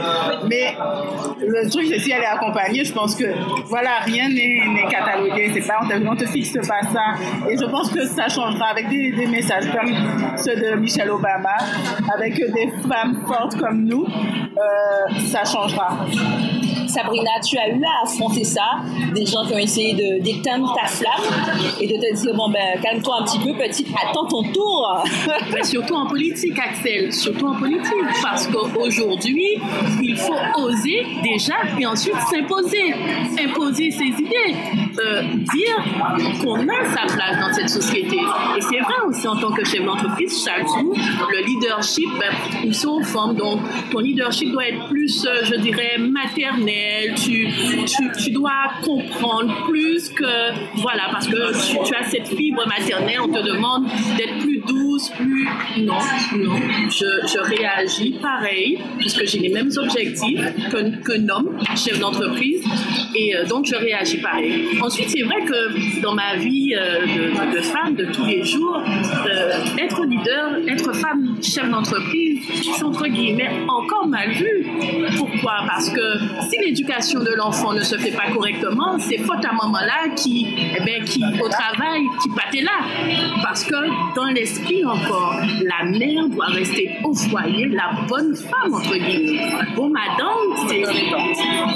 Mais 0.50 0.75
le 1.39 1.70
truc, 1.70 1.86
c'est 1.88 2.00
si 2.00 2.12
elle 2.12 2.22
est 2.22 2.25
accompagnée, 2.25 2.84
je 2.84 2.94
pense 2.94 3.15
que, 3.15 3.25
voilà, 3.65 4.00
rien 4.04 4.30
n'est 4.30 4.75
catalogué, 4.84 5.51
c'est 5.53 5.67
pas, 5.67 5.79
on 5.82 6.08
on 6.08 6.15
te 6.15 6.25
fixe 6.25 6.53
pas 6.53 6.82
ça. 6.91 7.15
Et 7.50 7.58
je 7.58 7.65
pense 7.65 7.89
que 7.89 8.05
ça 8.05 8.27
changera 8.27 8.67
avec 8.67 8.89
des, 8.89 9.12
des 9.12 9.27
messages 9.27 9.72
comme 9.72 9.94
ceux 10.38 10.55
de 10.55 10.75
Michelle 10.75 11.10
Obama, 11.10 11.58
avec 12.13 12.36
des 12.36 12.72
femmes 12.88 13.22
fortes 13.27 13.58
comme 13.58 13.84
nous, 13.86 14.05
euh, 14.05 15.20
ça 15.25 15.44
changera. 15.44 15.98
Sabrina, 16.96 17.32
tu 17.46 17.58
as 17.58 17.68
eu 17.68 17.82
à 17.84 18.06
affronter 18.06 18.46
ça, 18.46 18.78
des 19.14 19.25
gens 19.25 19.46
qui 19.46 19.54
ont 19.54 19.58
essayé 19.58 19.94
de 19.94 20.24
d'éteindre 20.24 20.74
ta 20.74 20.88
flamme 20.88 21.12
et 21.82 21.88
de 21.88 21.94
te 21.94 22.22
dire 22.22 22.34
bon 22.34 22.50
ben 22.50 22.80
calme-toi 22.82 23.18
un 23.20 23.24
petit 23.25 23.40
peu, 23.40 23.54
petite, 23.54 23.90
attends 24.02 24.25
ton 24.25 24.44
tour. 24.44 25.04
Mais 25.54 25.64
surtout 25.64 25.96
en 25.96 26.08
politique, 26.08 26.58
Axel, 26.58 27.12
surtout 27.12 27.48
en 27.48 27.56
politique, 27.56 27.92
parce 28.24 28.48
qu'aujourd'hui, 28.48 29.58
il 30.02 30.16
faut 30.16 30.34
oser 30.58 31.06
déjà 31.22 31.56
et 31.78 31.86
ensuite 31.86 32.16
s'imposer, 32.32 32.94
imposer 33.46 33.92
ses 33.92 34.06
idées, 34.06 34.56
euh, 35.00 35.22
dire 35.34 36.42
qu'on 36.42 36.68
a 36.68 36.86
sa 36.86 37.14
place 37.14 37.40
dans 37.40 37.54
cette 37.54 37.70
société. 37.70 38.18
Et 38.58 38.62
c'est 38.62 38.80
vrai 38.80 38.96
aussi 39.08 39.28
en 39.28 39.36
tant 39.36 39.52
que 39.52 39.64
chef 39.66 39.84
d'entreprise, 39.84 40.44
chaque 40.44 40.68
jour, 40.68 40.96
le 41.32 41.46
leadership, 41.46 42.10
ben, 42.20 42.32
ils 42.64 42.75
sont 42.75 43.00
en 43.00 43.04
forme, 43.04 43.36
donc 43.36 43.62
ton 43.92 44.00
leadership 44.00 44.52
doit 44.52 44.68
être 44.68 44.88
plus, 44.88 45.25
euh, 45.25 45.44
je 45.44 45.56
dirais, 45.56 45.98
maternel, 45.98 47.16
tu, 47.16 47.48
tu, 47.86 48.12
tu 48.24 48.32
dois 48.32 48.52
comprendre 48.84 49.66
plus 49.68 50.10
que, 50.10 50.82
voilà, 50.82 51.04
parce 51.12 51.28
que 51.28 51.70
tu, 51.70 51.78
tu 51.86 51.96
as 51.96 52.04
cette 52.04 52.28
fibre 52.28 52.66
maternelle, 52.68 53.20
on 53.22 53.28
te 53.28 53.42
demande 53.42 53.86
d'être 54.18 54.40
plus 54.40 54.54
douce, 54.65 55.10
plus... 55.17 55.48
Non, 55.77 56.00
non, 56.38 56.55
je, 56.89 57.27
je 57.27 57.39
réagis 57.39 58.15
pareil, 58.22 58.79
puisque 59.00 59.25
j'ai 59.25 59.39
les 59.39 59.50
mêmes 59.50 59.72
objectifs 59.77 60.41
qu'un 60.72 60.91
qu'un 60.91 61.29
homme, 61.29 61.57
chef 61.75 62.00
d'entreprise, 62.00 62.63
et 63.15 63.36
euh, 63.36 63.45
donc 63.45 63.65
je 63.65 63.75
réagis 63.75 64.17
pareil. 64.17 64.65
Ensuite, 64.81 65.10
c'est 65.10 65.24
vrai 65.24 65.43
que 65.43 66.01
dans 66.01 66.13
ma 66.13 66.36
vie 66.36 66.75
euh, 66.75 67.05
de, 67.53 67.62
femme 67.62 67.95
de 67.95 68.05
tous 68.05 68.25
les 68.25 68.43
jours, 68.43 68.81
euh, 68.81 69.77
être 69.77 70.05
leader, 70.05 70.57
être 70.67 70.93
femme 70.93 71.38
chef 71.41 71.69
d'entreprise, 71.69 72.39
c'est 72.63 72.84
entre 72.84 73.07
guillemets 73.07 73.50
encore 73.67 74.07
mal 74.07 74.31
vu. 74.31 74.65
Pourquoi? 75.17 75.63
Parce 75.67 75.89
que 75.89 76.17
si 76.50 76.57
l'éducation 76.65 77.19
de 77.19 77.31
l'enfant 77.36 77.74
ne 77.74 77.81
se 77.81 77.98
fait 77.98 78.12
pas 78.12 78.31
correctement, 78.31 78.98
c'est 79.00 79.17
faute 79.17 79.43
à 79.45 79.53
maman-là 79.53 80.10
qui, 80.15 80.48
eh 80.75 80.84
ben, 80.84 81.03
qui, 81.03 81.22
au 81.41 81.50
travail, 81.50 82.01
qui 82.22 82.29
pâtait 82.29 82.62
là. 82.62 82.79
Parce 83.43 83.63
que 83.63 83.75
dans 84.15 84.25
l'esprit 84.55 84.85
encore, 84.85 85.35
la 85.63 85.89
mère 85.89 86.27
doit 86.29 86.45
rester 86.47 86.89
au 87.03 87.13
foyer, 87.13 87.67
la 87.67 87.91
bonne 88.07 88.35
femme, 88.35 88.74
entre 88.74 88.95
guillemets. 88.95 89.41
Bon, 89.75 89.89
madame, 89.89 90.67
c'est 90.67 90.83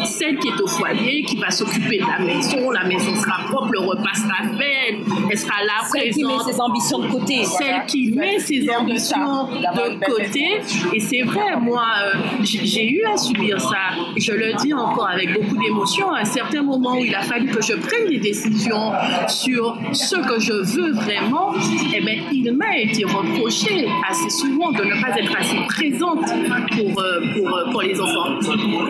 celle 0.05 0.37
qui 0.37 0.47
est 0.47 0.61
au 0.61 0.67
foyer, 0.67 1.23
qui 1.23 1.37
va 1.37 1.51
s'occuper 1.51 1.97
de 1.97 2.05
la 2.05 2.19
maison, 2.19 2.71
la 2.71 2.83
maison 2.85 3.15
sera 3.15 3.43
propre, 3.49 3.69
le 3.71 3.79
repas 3.79 4.13
sera 4.15 4.57
fait, 4.57 4.97
elle 5.29 5.37
sera 5.37 5.63
là 5.63 5.73
Celle 5.91 6.11
qui 6.11 6.23
met 6.23 6.33
présente 6.33 6.53
ses 6.53 6.61
ambitions 6.61 6.99
de 6.99 7.07
côté. 7.07 7.43
celle 7.45 7.85
qui 7.87 8.11
met 8.11 8.39
ses 8.39 8.69
ambitions 8.69 9.45
de 9.45 10.05
côté. 10.05 10.61
Et 10.93 10.99
c'est 10.99 11.21
vrai, 11.21 11.57
moi, 11.59 11.83
euh, 12.03 12.13
j'ai 12.43 12.91
eu 12.91 13.03
à 13.05 13.17
subir 13.17 13.59
ça. 13.59 13.95
Je 14.17 14.31
le 14.31 14.53
dis 14.61 14.73
encore 14.73 15.09
avec 15.09 15.33
beaucoup 15.33 15.57
d'émotion. 15.57 16.11
À 16.11 16.21
un 16.21 16.25
certain 16.25 16.63
moment 16.63 16.93
où 16.93 17.03
il 17.03 17.15
a 17.15 17.21
fallu 17.21 17.47
que 17.47 17.61
je 17.61 17.73
prenne 17.73 18.07
des 18.07 18.19
décisions 18.19 18.91
sur 19.27 19.77
ce 19.93 20.15
que 20.15 20.39
je 20.39 20.53
veux 20.53 20.91
vraiment, 20.93 21.53
eh 21.95 22.01
ben, 22.01 22.19
il 22.31 22.51
m'a 22.55 22.68
été 22.77 23.03
reproché 23.05 23.87
assez 24.09 24.29
souvent 24.29 24.71
de 24.71 24.83
ne 24.83 25.01
pas 25.01 25.15
être 25.17 25.35
assez 25.37 25.57
présente 25.67 26.25
pour, 26.77 26.99
euh, 27.01 27.19
pour, 27.35 27.55
euh, 27.55 27.71
pour 27.71 27.81
les 27.81 27.99
enfants. 27.99 28.39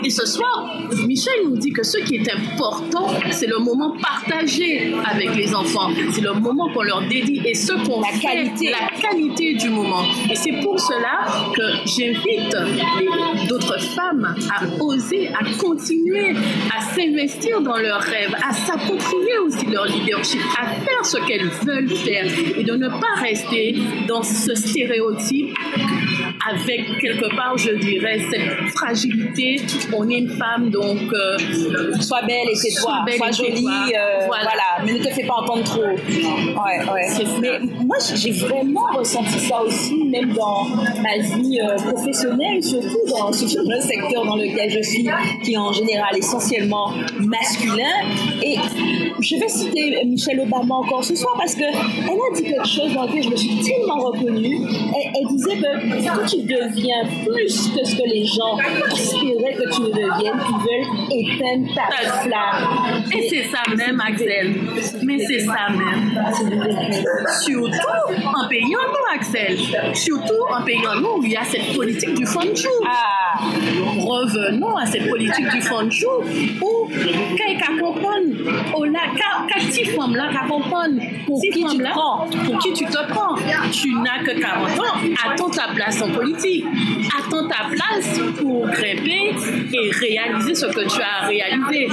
Et 0.03 0.09
ce 0.09 0.25
soir, 0.25 0.79
Michel 1.07 1.33
nous 1.45 1.57
dit 1.57 1.71
que 1.71 1.83
ce 1.83 1.97
qui 1.99 2.15
est 2.15 2.29
important, 2.31 3.07
c'est 3.31 3.47
le 3.47 3.59
moment 3.59 3.95
partagé 4.01 4.93
avec 5.05 5.35
les 5.35 5.53
enfants. 5.53 5.89
C'est 6.11 6.21
le 6.21 6.33
moment 6.33 6.69
qu'on 6.73 6.83
leur 6.83 7.01
dédie 7.07 7.41
et 7.45 7.53
ce 7.53 7.73
qu'on 7.73 8.01
La 8.01 8.07
fait, 8.09 8.19
qualité. 8.27 8.71
la 8.71 8.87
qualité 8.99 9.53
du 9.55 9.69
moment. 9.69 10.03
Et 10.31 10.35
c'est 10.35 10.53
pour 10.61 10.79
cela 10.79 11.25
que 11.55 11.61
j'invite 11.85 12.55
d'autres 13.47 13.79
femmes 13.81 14.35
à 14.55 14.83
oser, 14.83 15.29
à 15.29 15.43
continuer, 15.59 16.35
à 16.75 16.81
s'investir 16.81 17.61
dans 17.61 17.77
leurs 17.77 18.01
rêves, 18.01 18.35
à 18.47 18.53
s'approprier 18.53 19.37
aussi 19.45 19.65
leur 19.67 19.85
leadership, 19.85 20.41
à 20.59 20.67
faire 20.67 21.05
ce 21.05 21.17
qu'elles 21.27 21.47
veulent 21.65 21.89
faire 21.89 22.25
et 22.57 22.63
de 22.63 22.73
ne 22.73 22.87
pas 22.89 23.19
rester 23.21 23.68
dans 24.07 24.23
ce 24.23 24.55
stéréotype 24.55 25.55
avec 26.47 26.99
quelque 26.99 27.35
part, 27.35 27.57
je 27.57 27.71
dirais, 27.71 28.19
cette 28.31 28.69
fragilité. 28.75 29.57
On 29.95 30.07
est 30.09 30.19
une 30.19 30.29
femme, 30.29 30.69
donc 30.69 30.97
euh, 31.13 31.37
Sois 31.99 32.21
belle 32.21 32.47
et 32.51 32.55
Sois 32.55 33.03
belle 33.05 33.15
sois 33.17 33.31
jolie, 33.31 33.65
euh, 33.67 34.25
Voilà. 34.27 34.43
voilà. 34.43 34.85
mais 34.85 34.93
ne 34.93 34.99
te 35.03 35.09
fais 35.09 35.23
pas 35.25 35.35
entendre 35.35 35.63
trop. 35.63 35.81
Ouais, 35.83 36.93
ouais. 36.93 37.07
C'est. 37.09 37.25
Mais 37.41 37.59
moi, 37.85 37.97
j'ai 38.15 38.31
vraiment 38.31 38.87
ressenti 38.95 39.39
ça 39.39 39.61
aussi, 39.61 40.03
même 40.05 40.33
dans 40.33 40.65
ma 41.01 41.17
vie 41.17 41.59
euh, 41.61 41.75
professionnelle, 41.75 42.63
surtout 42.63 42.99
dans, 43.09 43.31
surtout 43.33 43.63
dans 43.67 43.75
le 43.75 43.81
secteur 43.81 44.25
dans 44.25 44.35
lequel 44.35 44.69
je 44.71 44.81
suis, 44.81 45.07
qui 45.43 45.53
est 45.53 45.57
en 45.57 45.73
général 45.73 46.17
essentiellement 46.17 46.93
masculin. 47.19 47.83
Et 48.41 48.55
je 49.19 49.35
vais 49.35 49.47
citer 49.49 50.01
Michelle 50.05 50.39
Obama 50.39 50.75
encore 50.75 51.03
ce 51.03 51.15
soir 51.15 51.35
parce 51.37 51.55
qu'elle 51.55 51.73
a 51.73 52.35
dit 52.35 52.43
quelque 52.43 52.67
chose 52.67 52.93
dans 52.93 53.03
lequel 53.05 53.23
je 53.23 53.29
me 53.29 53.35
suis 53.35 53.55
tellement 53.59 53.97
reconnue. 53.99 54.57
Elle, 54.95 55.11
elle 55.19 55.27
disait 55.35 55.57
que 55.57 55.99
tu 56.29 56.41
deviens 56.43 57.03
plus 57.25 57.69
que 57.73 57.85
ce 57.85 57.95
que 57.95 58.07
les 58.07 58.25
gens 58.25 58.57
espéraient 58.91 59.55
que 59.55 59.75
tu 59.75 59.81
ne 59.81 59.87
deviennes, 59.87 60.39
ils 60.49 60.61
veulent 60.65 60.89
éteindre 61.11 61.73
ta 61.75 62.11
flamme. 62.21 63.03
Et 63.11 63.29
c'est 63.29 63.43
ça 63.45 63.63
même, 63.75 64.01
Axel. 64.01 64.53
Mais 65.03 65.19
c'est 65.19 65.39
ça 65.39 65.69
même. 65.69 66.11
Surtout 67.41 67.77
en 68.25 68.47
pays 68.47 68.75
en 68.75 68.87
nous, 68.89 69.15
Axel. 69.15 69.57
Surtout 69.93 70.45
en 70.49 70.63
pays 70.63 70.85
en 70.87 70.99
nous 70.99 71.17
où 71.19 71.23
il 71.23 71.31
y 71.31 71.37
a 71.37 71.43
cette 71.43 71.75
politique 71.75 72.13
du 72.13 72.25
fond. 72.25 72.39
Ah, 72.85 73.39
Revenons 73.97 74.77
à 74.77 74.85
cette 74.85 75.09
politique 75.09 75.49
du 75.49 75.61
fond 75.61 75.87
où 76.61 76.89
quelqu'un 77.37 77.77
comprend, 77.79 78.19
oh 78.75 78.85
là, 78.85 78.99
femme 79.85 80.15
là, 80.15 80.29
comprendre 80.47 80.99
Pour 81.25 81.41
qui 81.41 81.49
tu 81.65 81.83
prends. 81.83 82.27
pour 82.45 82.59
qui 82.59 82.73
tu 82.73 82.85
te 82.85 83.07
prends. 83.09 83.35
Tu 83.71 83.93
n'as 83.95 84.23
que 84.23 84.39
40 84.39 84.79
ans, 84.79 84.97
attends 85.25 85.49
ta 85.49 85.73
place 85.73 86.01
en 86.01 86.09
politique. 86.11 86.65
Attends 87.17 87.47
ta 87.47 87.69
place 87.69 88.19
pour 88.37 88.67
grimper 88.67 89.33
et 89.73 89.91
réaliser 89.91 90.55
ce 90.55 90.65
que 90.67 90.87
tu 90.87 91.01
as 91.01 91.27
réalisé. 91.27 91.87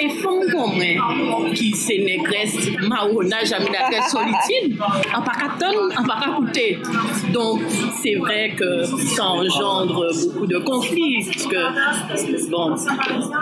Et 0.00 0.08
femme 0.10 0.40
comme 0.50 0.74
moi, 0.74 1.50
qui 1.54 1.72
c'est 1.72 1.98
négresse, 1.98 2.56
marronna, 2.88 3.44
jamais 3.44 3.70
la 3.70 3.90
tête 3.90 4.04
solitude, 4.08 4.78
en 5.14 5.22
tonne, 5.58 5.92
en 5.96 6.34
coûter. 6.34 6.78
Donc, 7.32 7.60
c'est 8.02 8.14
vrai 8.14 8.54
que 8.56 8.84
ça 8.84 9.24
engendre 9.24 10.06
beaucoup 10.24 10.46
de 10.46 10.58
conflits, 10.58 11.24
que, 11.48 12.50
bon, 12.50 12.74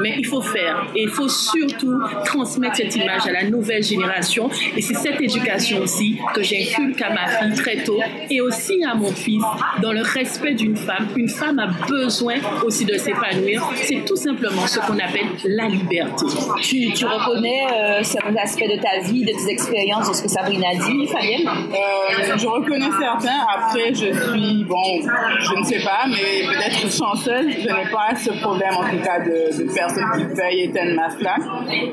mais 0.01 0.15
il 0.19 0.27
faut 0.27 0.41
faire. 0.41 0.87
Et 0.95 1.03
il 1.03 1.09
faut 1.09 1.29
surtout 1.29 1.99
transmettre 2.25 2.77
cette 2.77 2.95
image 2.97 3.27
à 3.27 3.33
la 3.33 3.45
nouvelle 3.53 3.83
génération. 3.83 4.51
Et 4.77 4.83
c'est 4.83 4.95
cette 4.95 5.21
éducation 5.21 5.79
aussi 5.81 6.19
que 6.35 6.43
j'inculque 6.43 7.01
à 7.03 7.11
ma 7.11 7.27
fille 7.29 7.55
très 7.55 7.77
tôt 7.85 8.01
et 8.31 8.41
aussi 8.41 8.83
à 8.85 8.95
mon 8.95 9.13
fils 9.13 9.43
dans 9.83 9.93
le 9.93 10.03
respect 10.03 10.55
d'une 10.55 10.77
femme. 10.77 11.07
Une 11.17 11.29
femme 11.29 11.59
a 11.59 11.69
besoin 11.87 12.37
aussi 12.65 12.85
de 12.85 12.97
s'épanouir. 12.99 13.63
C'est 13.85 14.05
tout 14.05 14.17
simplement 14.17 14.67
ce 14.67 14.81
qu'on 14.81 14.99
appelle 14.99 15.29
la 15.45 15.69
liberté. 15.69 16.27
tu, 16.63 16.93
tu 16.93 17.05
reconnais 17.05 17.63
euh, 17.73 18.03
certains 18.03 18.37
aspects 18.37 18.71
de 18.75 18.81
ta 18.81 19.07
vie, 19.07 19.25
de 19.25 19.33
tes 19.33 19.53
expériences, 19.53 20.09
de 20.09 20.15
ce 20.15 20.23
que 20.23 20.29
Sabrina 20.29 20.69
a 20.71 20.75
dit, 20.75 21.07
Fabienne? 21.07 21.47
Euh, 21.47 22.37
je 22.37 22.47
reconnais 22.47 22.91
certains. 22.99 23.41
Après, 23.57 23.89
je 23.95 24.13
suis, 24.13 24.65
bon, 24.65 25.01
je 25.41 25.59
ne 25.59 25.65
sais 25.65 25.81
pas, 25.85 26.05
mais 26.09 26.47
peut-être 26.47 26.81
chanceuse. 26.81 27.53
Je 27.59 27.69
n'ai 27.69 27.91
pas 27.91 28.15
ce 28.17 28.31
problème, 28.41 28.75
en 28.77 28.89
tout 28.91 29.03
cas, 29.05 29.21
de, 29.21 29.63
de 29.63 29.73
personnes 29.73 30.11
qui 30.17 30.25
veuillent 30.25 30.65
éteindre 30.65 30.95
ma 30.95 31.11
flamme. 31.11 31.45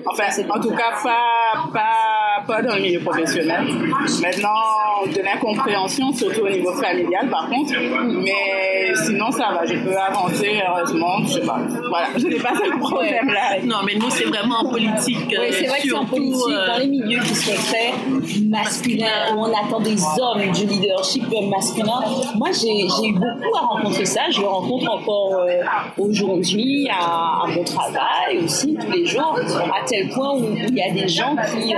Enfin, 0.06 0.24
en 0.50 0.60
tout 0.60 0.72
cas, 0.72 0.92
pas, 1.04 1.49
pas, 1.54 1.72
cas 1.74 2.29
pas 2.46 2.62
dans 2.62 2.76
le 2.76 2.82
milieu 2.82 3.00
professionnel. 3.00 3.66
Maintenant, 4.22 4.50
de 5.06 5.22
l'incompréhension, 5.22 6.12
surtout 6.12 6.42
au 6.42 6.50
niveau 6.50 6.74
familial, 6.74 7.30
par 7.30 7.50
contre. 7.50 7.74
Mais 8.24 8.94
sinon, 9.06 9.32
ça 9.32 9.50
va. 9.54 9.66
Je 9.66 9.76
peux 9.76 9.96
avancer, 9.98 10.62
heureusement. 10.68 11.20
Je 11.24 11.34
sais 11.34 11.42
pas. 11.42 11.60
Voilà, 11.90 12.08
je 12.18 12.28
n'ai 12.28 12.40
pas 12.40 12.54
ce 12.56 12.78
problème-là. 12.80 13.60
Non, 13.64 13.78
mais 13.86 13.96
nous, 13.96 14.10
c'est 14.10 14.26
vraiment 14.26 14.60
en 14.60 14.70
politique. 14.70 15.18
Oui, 15.30 15.48
c'est 15.52 15.68
vrai 15.68 15.80
que 15.80 15.88
c'est 15.90 15.94
en 15.94 16.06
politique, 16.06 16.44
euh, 16.50 16.68
dans 16.68 16.78
les 16.78 16.88
milieux 16.88 17.20
qui 17.22 17.36
sont 17.36 17.56
très 17.70 17.94
masculins, 18.46 19.34
où 19.36 19.40
on 19.40 19.52
attend 19.54 19.80
des 19.80 19.98
hommes 20.20 20.52
du 20.52 20.66
leadership 20.66 21.24
masculin. 21.50 22.02
Moi, 22.36 22.50
j'ai 22.52 22.88
j'ai 22.90 23.10
eu 23.10 23.14
beaucoup 23.14 23.56
à 23.58 23.62
rencontrer 23.62 24.06
ça. 24.06 24.22
Je 24.30 24.42
le 24.42 24.48
rencontre 24.48 24.92
encore 24.92 25.40
euh, 25.40 25.64
aujourd'hui 25.98 26.88
à, 26.90 27.44
à 27.44 27.48
mon 27.48 27.64
travail 27.64 28.40
aussi, 28.44 28.76
tous 28.76 28.92
les 28.92 29.06
jours, 29.06 29.38
à 29.40 29.86
tel 29.86 30.10
point 30.10 30.36
où 30.36 30.56
il 30.56 30.76
y 30.76 30.82
a 30.82 30.92
des 30.92 31.08
gens 31.08 31.36
qui, 31.36 31.74
euh, 31.74 31.78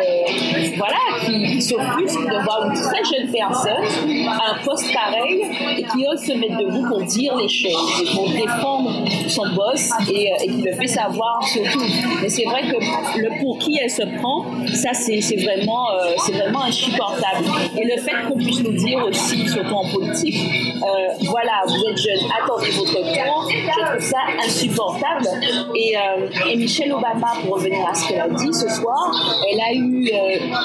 voilà, 0.77 0.97
qui, 1.25 1.51
qui 1.51 1.61
s'offusquent 1.61 2.27
de 2.27 2.43
voir 2.43 2.65
une 2.65 2.73
très 2.73 3.03
jeune 3.03 3.31
personne 3.31 4.27
à 4.27 4.51
un 4.51 4.63
poste 4.63 4.93
pareil 4.93 5.41
et 5.77 5.83
qui 5.83 6.05
ose 6.07 6.19
se 6.19 6.33
mettre 6.33 6.57
debout 6.57 6.87
pour 6.87 7.01
dire 7.03 7.35
les 7.35 7.49
choses 7.49 8.11
pour 8.13 8.29
défendre 8.29 9.05
son 9.27 9.47
boss 9.55 9.89
et, 10.09 10.31
euh, 10.31 10.43
et 10.43 10.47
qui 10.47 10.61
le 10.61 10.73
fait 10.73 10.87
savoir 10.87 11.41
surtout. 11.43 11.85
Mais 12.21 12.29
c'est 12.29 12.45
vrai 12.45 12.61
que 12.63 13.19
le 13.19 13.41
pour 13.41 13.57
qui 13.59 13.79
elle 13.81 13.89
se 13.89 14.03
prend, 14.19 14.45
ça 14.73 14.93
c'est 14.93 15.19
vraiment, 15.37 15.91
euh, 15.91 16.15
vraiment 16.33 16.63
insupportable. 16.63 17.45
Et 17.77 17.85
le 17.85 18.01
fait 18.01 18.27
qu'on 18.27 18.37
puisse 18.37 18.61
nous 18.63 18.73
dire 18.73 19.03
aussi, 19.05 19.47
surtout 19.47 19.75
en 19.75 19.89
politique, 19.89 20.35
euh, 20.75 21.13
voilà, 21.25 21.63
vous 21.65 21.75
êtes 21.89 21.97
jeune, 21.97 22.29
attendez 22.41 22.71
votre 22.71 22.93
tour, 22.93 23.49
je 23.49 23.85
trouve 23.85 23.99
ça 23.99 24.17
insupportable. 24.45 25.27
Et, 25.75 25.95
euh, 25.97 26.49
et 26.49 26.55
Michelle 26.55 26.93
Obama, 26.93 27.33
pour 27.43 27.55
revenir 27.55 27.87
à 27.87 27.93
ce 27.93 28.07
qu'elle 28.07 28.21
a 28.21 28.29
dit 28.29 28.53
ce 28.53 28.69
soir, 28.69 29.11
elle 29.51 29.59
a 29.59 29.73
eu 29.73 30.11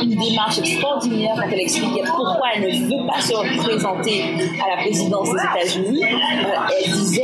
une 0.03 0.17
démarche 0.17 0.59
extraordinaire 0.59 1.35
quand 1.37 1.49
elle 1.51 1.61
expliquait 1.61 2.03
pourquoi 2.07 2.49
elle 2.55 2.63
ne 2.63 2.87
veut 2.87 3.07
pas 3.07 3.21
se 3.21 3.35
représenter 3.35 4.23
à 4.65 4.77
la 4.77 4.83
présidence 4.83 5.29
des 5.31 5.39
États-Unis. 5.39 6.05
Euh, 6.05 6.85
elle 6.85 6.93
disait 6.93 7.23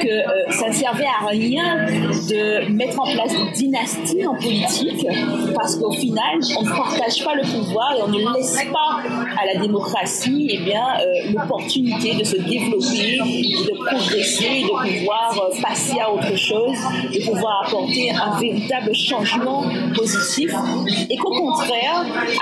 que 0.00 0.08
euh, 0.08 0.50
ça 0.50 0.68
ne 0.68 0.74
servait 0.74 1.04
à 1.04 1.26
rien 1.26 1.86
de 1.86 2.70
mettre 2.72 3.00
en 3.00 3.10
place 3.10 3.32
des 3.32 3.50
dynasties 3.52 4.26
en 4.26 4.34
politique 4.34 5.06
parce 5.54 5.76
qu'au 5.76 5.92
final, 5.92 6.38
on 6.58 6.62
ne 6.62 6.70
partage 6.70 7.24
pas 7.24 7.34
le 7.34 7.42
pouvoir 7.42 7.94
et 7.96 8.02
on 8.02 8.08
ne 8.08 8.36
laisse 8.36 8.58
pas 8.72 9.00
à 9.40 9.54
la 9.54 9.60
démocratie 9.60 10.48
eh 10.50 10.58
bien, 10.58 10.82
euh, 10.82 11.32
l'opportunité 11.32 12.14
de 12.14 12.24
se 12.24 12.36
développer, 12.36 13.18
de 13.18 13.84
progresser, 13.84 14.62
de 14.62 14.98
pouvoir 14.98 15.50
passer 15.62 15.98
à 16.00 16.12
autre 16.12 16.36
chose, 16.36 16.78
de 17.12 17.24
pouvoir 17.24 17.64
apporter 17.66 18.10
un 18.10 18.38
véritable 18.38 18.94
changement 18.94 19.64
positif. 19.94 20.52
Et 21.10 21.16
qu'au 21.16 21.30
contraire, 21.30 21.87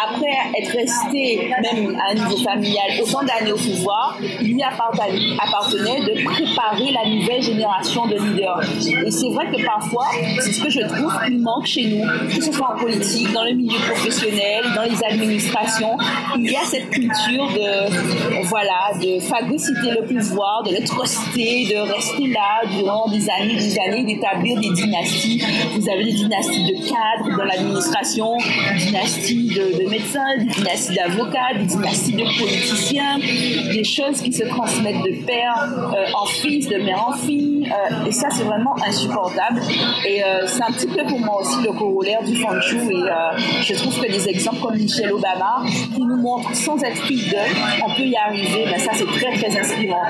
après 0.05 0.37
être 0.59 0.73
resté 0.73 1.51
même 1.63 1.97
à 1.97 2.13
un 2.13 2.15
niveau 2.15 2.37
familial 2.39 2.87
autant 3.03 3.23
d'années 3.23 3.53
au 3.53 3.57
pouvoir, 3.57 4.19
il 4.41 4.55
lui 4.55 4.63
appartenait, 4.63 6.01
de 6.01 6.25
préparer 6.25 6.93
la 6.93 7.09
nouvelle 7.09 7.43
génération 7.43 8.07
de 8.07 8.17
leaders. 8.17 8.61
Et 9.05 9.11
c'est 9.11 9.31
vrai 9.31 9.47
que 9.51 9.65
parfois, 9.65 10.07
c'est 10.41 10.53
ce 10.53 10.63
que 10.63 10.71
je 10.71 10.81
trouve 10.81 11.13
qu'il 11.25 11.39
manque 11.41 11.67
chez 11.67 11.87
nous, 11.87 12.07
que 12.29 12.43
ce 12.43 12.53
soit 12.53 12.75
en 12.75 12.79
politique, 12.79 13.33
dans 13.33 13.45
le 13.45 13.53
milieu 13.53 13.79
professionnel, 13.79 14.65
dans 14.75 14.83
les 14.83 15.03
administrations, 15.05 15.97
il 16.37 16.51
y 16.51 16.57
a 16.57 16.65
cette 16.65 16.91
culture 16.91 17.49
de, 17.49 18.43
voilà, 18.45 18.91
de 19.01 19.21
phagocyter 19.21 19.91
le 19.91 20.05
pouvoir, 20.07 20.63
de 20.65 20.71
le 20.71 20.85
truster, 20.87 21.67
de 21.67 21.79
rester 21.79 22.29
là 22.29 22.63
durant 22.71 23.09
des 23.09 23.29
années, 23.31 23.57
des 23.57 23.79
années, 23.79 24.05
d'établir 24.05 24.59
des 24.61 24.71
dynasties. 24.71 25.43
Vous 25.75 25.89
avez 25.89 26.05
des 26.05 26.13
dynasties 26.13 26.65
de 26.65 26.89
cadres 26.89 27.37
dans 27.37 27.45
l'administration, 27.45 28.37
des 28.39 28.97
de, 29.45 29.85
de 29.85 29.91
médecins, 29.91 30.37
des 30.39 30.47
dynasties 30.47 30.95
d'avocats, 30.95 31.55
des 31.57 31.65
dynasties 31.65 32.13
de 32.13 32.25
politiciens, 32.39 33.19
des 33.19 33.85
choses 33.85 34.21
qui 34.23 34.33
se 34.33 34.45
transmettent 34.45 35.03
de 35.03 35.25
père 35.25 35.69
euh, 35.69 36.21
en 36.21 36.27
fils, 36.27 36.69
de 36.69 36.77
mère 36.77 37.05
en 37.09 37.13
fille. 37.13 37.69
euh, 37.71 38.07
et 38.07 38.13
ça, 38.13 38.29
c'est 38.31 38.45
vraiment 38.45 38.75
insupportable. 38.87 39.61
Et 40.07 40.23
euh, 40.23 40.47
c'est 40.47 40.63
un 40.63 40.73
petit 40.73 40.87
peu 40.87 41.05
pour 41.05 41.21
moi 41.21 41.41
aussi 41.41 41.63
le 41.63 41.73
corollaire 41.73 42.23
du 42.23 42.37
feng 42.37 42.61
shui. 42.61 42.97
Et 42.97 43.63
je 43.63 43.75
trouve 43.75 43.99
que 44.01 44.11
des 44.11 44.29
exemples 44.29 44.61
comme 44.61 44.77
Michelle 44.77 45.13
Obama, 45.13 45.63
qui 45.95 46.01
nous 46.01 46.17
montrent 46.17 46.55
sans 46.55 46.83
être 46.83 47.03
fidèle, 47.03 47.51
on 47.85 47.95
peut 47.95 48.07
y 48.07 48.17
arriver, 48.17 48.65
ben 48.71 48.79
ça, 48.79 48.93
c'est 48.95 49.07
très, 49.07 49.33
très 49.39 49.59
inspirant. 49.59 50.07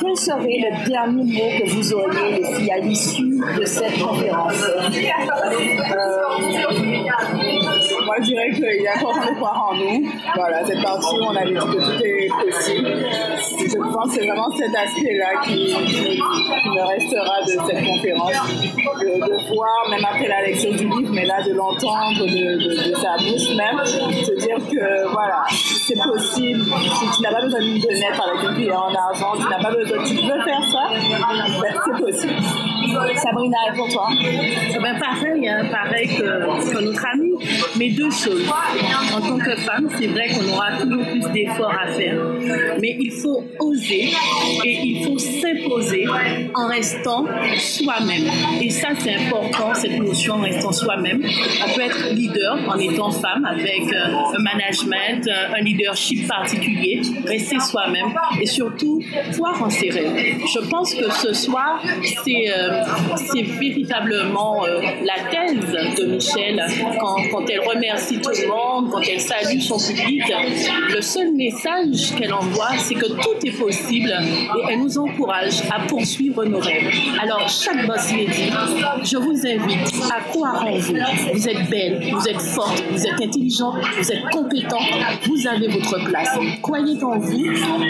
Quel 0.00 0.16
serait 0.16 0.58
le 0.60 0.88
dernier 0.88 1.24
mot 1.24 1.50
que 1.58 1.70
vous 1.70 1.92
auriez, 1.94 2.40
les 2.60 2.70
à 2.70 2.78
l'issue 2.78 3.40
de 3.58 3.64
cette 3.64 3.98
conférence? 4.00 4.54
Moi, 8.04 8.16
je 8.20 8.24
dirais 8.24 8.50
qu'il 8.52 8.64
est 8.64 8.88
important 8.88 9.30
de 9.30 9.34
croire 9.36 9.68
en 9.70 9.74
nous. 9.76 10.06
Voilà, 10.34 10.64
cette 10.64 10.82
partie 10.82 11.14
où 11.20 11.24
on 11.24 11.36
a 11.36 11.44
dit 11.44 11.54
que 11.54 11.60
tout 11.60 12.04
est 12.04 12.28
possible. 12.28 13.06
Je 13.60 13.92
pense 13.92 14.06
que 14.08 14.14
c'est 14.20 14.26
vraiment 14.26 14.50
cet 14.56 14.74
aspect-là 14.74 15.40
qui, 15.44 15.66
qui- 15.86 16.20
me 16.74 16.82
restera 16.86 17.40
de 17.42 17.50
cette 17.66 17.84
conférence. 17.84 18.32
De, 19.04 19.54
voir, 19.54 19.88
même 19.90 20.04
après 20.04 20.28
la 20.28 20.42
lecture 20.46 20.72
du 20.72 20.84
livre, 20.88 21.10
mais 21.12 21.24
là, 21.26 21.42
de 21.42 21.52
l'entendre 21.52 22.18
de, 22.20 22.56
de- 22.58 22.94
sa 22.96 23.16
bouche 23.18 23.54
même, 23.56 23.84
se 23.84 24.34
dire 24.40 24.56
que 24.70 25.12
voilà, 25.12 25.44
c'est 25.50 25.94
possible. 26.02 26.64
Si 26.64 27.16
tu 27.16 27.22
n'as 27.22 27.30
pas 27.32 27.42
besoin 27.42 27.60
d'une 27.60 27.74
lunette 27.74 28.18
avec 28.20 28.42
une 28.50 28.54
cuillère 28.56 28.82
en 28.82 28.94
argent, 28.94 29.32
tu 29.36 29.48
n'as 29.48 29.62
pas 29.62 29.70
besoin, 29.70 29.98
tu 30.04 30.14
veux 30.14 30.42
faire 30.42 30.62
ça, 30.72 30.90
ben, 30.90 31.74
c'est 31.84 32.02
possible. 32.04 32.34
Sabrina, 33.16 33.56
pour 33.76 33.88
toi? 33.88 34.08
Ben 34.82 34.98
pareil, 34.98 35.48
hein, 35.48 35.64
pareil 35.70 36.08
que, 36.08 36.22
que 36.72 36.84
notre 36.84 37.04
ami, 37.14 37.32
mais 37.76 37.90
deux 37.90 38.10
choses. 38.10 38.44
En 39.14 39.20
tant 39.20 39.38
que 39.38 39.56
femme, 39.56 39.88
c'est 39.98 40.06
vrai 40.06 40.28
qu'on 40.28 40.48
aura 40.52 40.72
toujours 40.80 41.04
plus 41.06 41.32
d'efforts 41.32 41.74
à 41.80 41.86
faire, 41.92 42.16
mais 42.80 42.96
il 42.98 43.10
faut 43.10 43.44
oser 43.60 44.10
et 44.64 44.80
il 44.82 45.04
faut 45.04 45.18
s'imposer 45.18 46.06
en 46.54 46.68
restant 46.68 47.26
soi-même. 47.58 48.24
Et 48.60 48.70
ça, 48.70 48.88
c'est 48.98 49.14
important, 49.14 49.74
cette 49.74 49.98
notion 49.98 50.34
en 50.34 50.40
restant 50.40 50.72
soi-même. 50.72 51.22
On 51.64 51.74
peut 51.74 51.82
être 51.82 52.12
leader 52.12 52.58
en 52.68 52.78
étant 52.78 53.10
femme 53.10 53.44
avec 53.44 53.92
euh, 53.92 54.36
un 54.36 54.42
management, 54.42 55.26
euh, 55.26 55.54
un 55.56 55.60
leadership 55.62 56.26
particulier, 56.26 57.00
rester 57.26 57.58
soi-même 57.60 58.14
et 58.40 58.46
surtout 58.46 59.00
croire 59.32 59.62
en 59.62 59.70
ses. 59.70 59.90
Je 59.90 60.68
pense 60.68 60.94
que 60.94 61.10
ce 61.10 61.32
soir, 61.32 61.82
c'est 62.24 62.50
euh, 62.50 62.82
véritablement 63.58 64.64
la 64.64 65.30
thèse 65.30 65.98
de 65.98 66.04
Michel 66.06 66.62
quand, 66.98 67.33
quand 67.34 67.44
elle 67.50 67.60
remercie 67.60 68.20
tout 68.20 68.30
le 68.30 68.46
monde, 68.46 68.90
quand 68.90 69.00
elle 69.00 69.20
salue 69.20 69.58
son 69.58 69.76
public. 69.76 70.22
Le 70.94 71.00
seul 71.00 71.32
message 71.32 72.14
qu'elle 72.16 72.32
envoie, 72.32 72.70
c'est 72.78 72.94
que 72.94 73.06
tout 73.06 73.44
est 73.44 73.58
possible 73.58 74.08
et 74.08 74.72
elle 74.72 74.80
nous 74.80 74.98
encourage 74.98 75.62
à 75.70 75.80
poursuivre 75.80 76.44
nos 76.44 76.60
rêves. 76.60 76.92
Alors, 77.20 77.48
chaque 77.48 77.86
boss 77.86 78.12
lady, 78.12 78.52
je 79.02 79.16
vous 79.16 79.46
invite 79.46 79.92
à 80.12 80.20
croire 80.20 80.64
en 80.64 80.76
vous. 80.76 80.94
Vous 81.32 81.48
êtes 81.48 81.68
belle, 81.68 82.12
vous 82.12 82.28
êtes 82.28 82.40
forte, 82.40 82.82
vous 82.90 83.04
êtes 83.04 83.20
intelligente, 83.20 83.76
vous 83.98 84.12
êtes 84.12 84.24
compétente, 84.30 84.88
vous 85.26 85.46
avez 85.48 85.66
votre 85.68 86.04
place. 86.04 86.38
Croyez 86.62 87.02
en 87.02 87.18
vous 87.18 87.44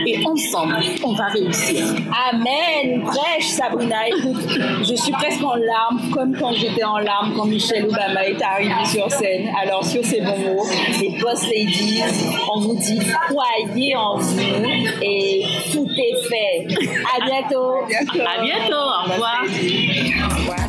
et 0.07 0.25
ensemble, 0.27 0.77
on 1.03 1.13
va 1.13 1.27
réussir. 1.27 1.85
Amen. 2.33 3.03
Prêche, 3.05 3.49
Sabrina. 3.49 4.09
Écoute, 4.09 4.59
je 4.83 4.95
suis 4.95 5.13
presque 5.13 5.43
en 5.43 5.57
larmes, 5.57 6.11
comme 6.13 6.35
quand 6.35 6.53
j'étais 6.55 6.85
en 6.85 6.99
larmes 6.99 7.35
quand 7.37 7.45
Michelle 7.45 7.85
Obama 7.85 8.25
est 8.25 8.41
arrivée 8.43 8.87
sur 8.87 9.11
scène. 9.11 9.24
Alors, 9.63 9.85
sur 9.85 10.05
ces 10.05 10.21
bons 10.21 10.39
mots, 10.39 10.67
les 11.01 11.19
boss 11.21 11.43
ladies, 11.49 12.03
on 12.55 12.61
vous 12.61 12.77
dit 12.77 13.01
croyez 13.29 13.97
en 13.97 14.17
vous 14.17 14.41
et 15.03 15.45
tout 15.73 15.89
est 15.89 16.29
fait. 16.29 16.67
À 17.17 17.25
bientôt. 17.25 17.85
À 18.21 18.43
bientôt, 18.43 18.75
au 18.75 19.13
revoir. 19.13 19.45
Voilà. 20.47 20.64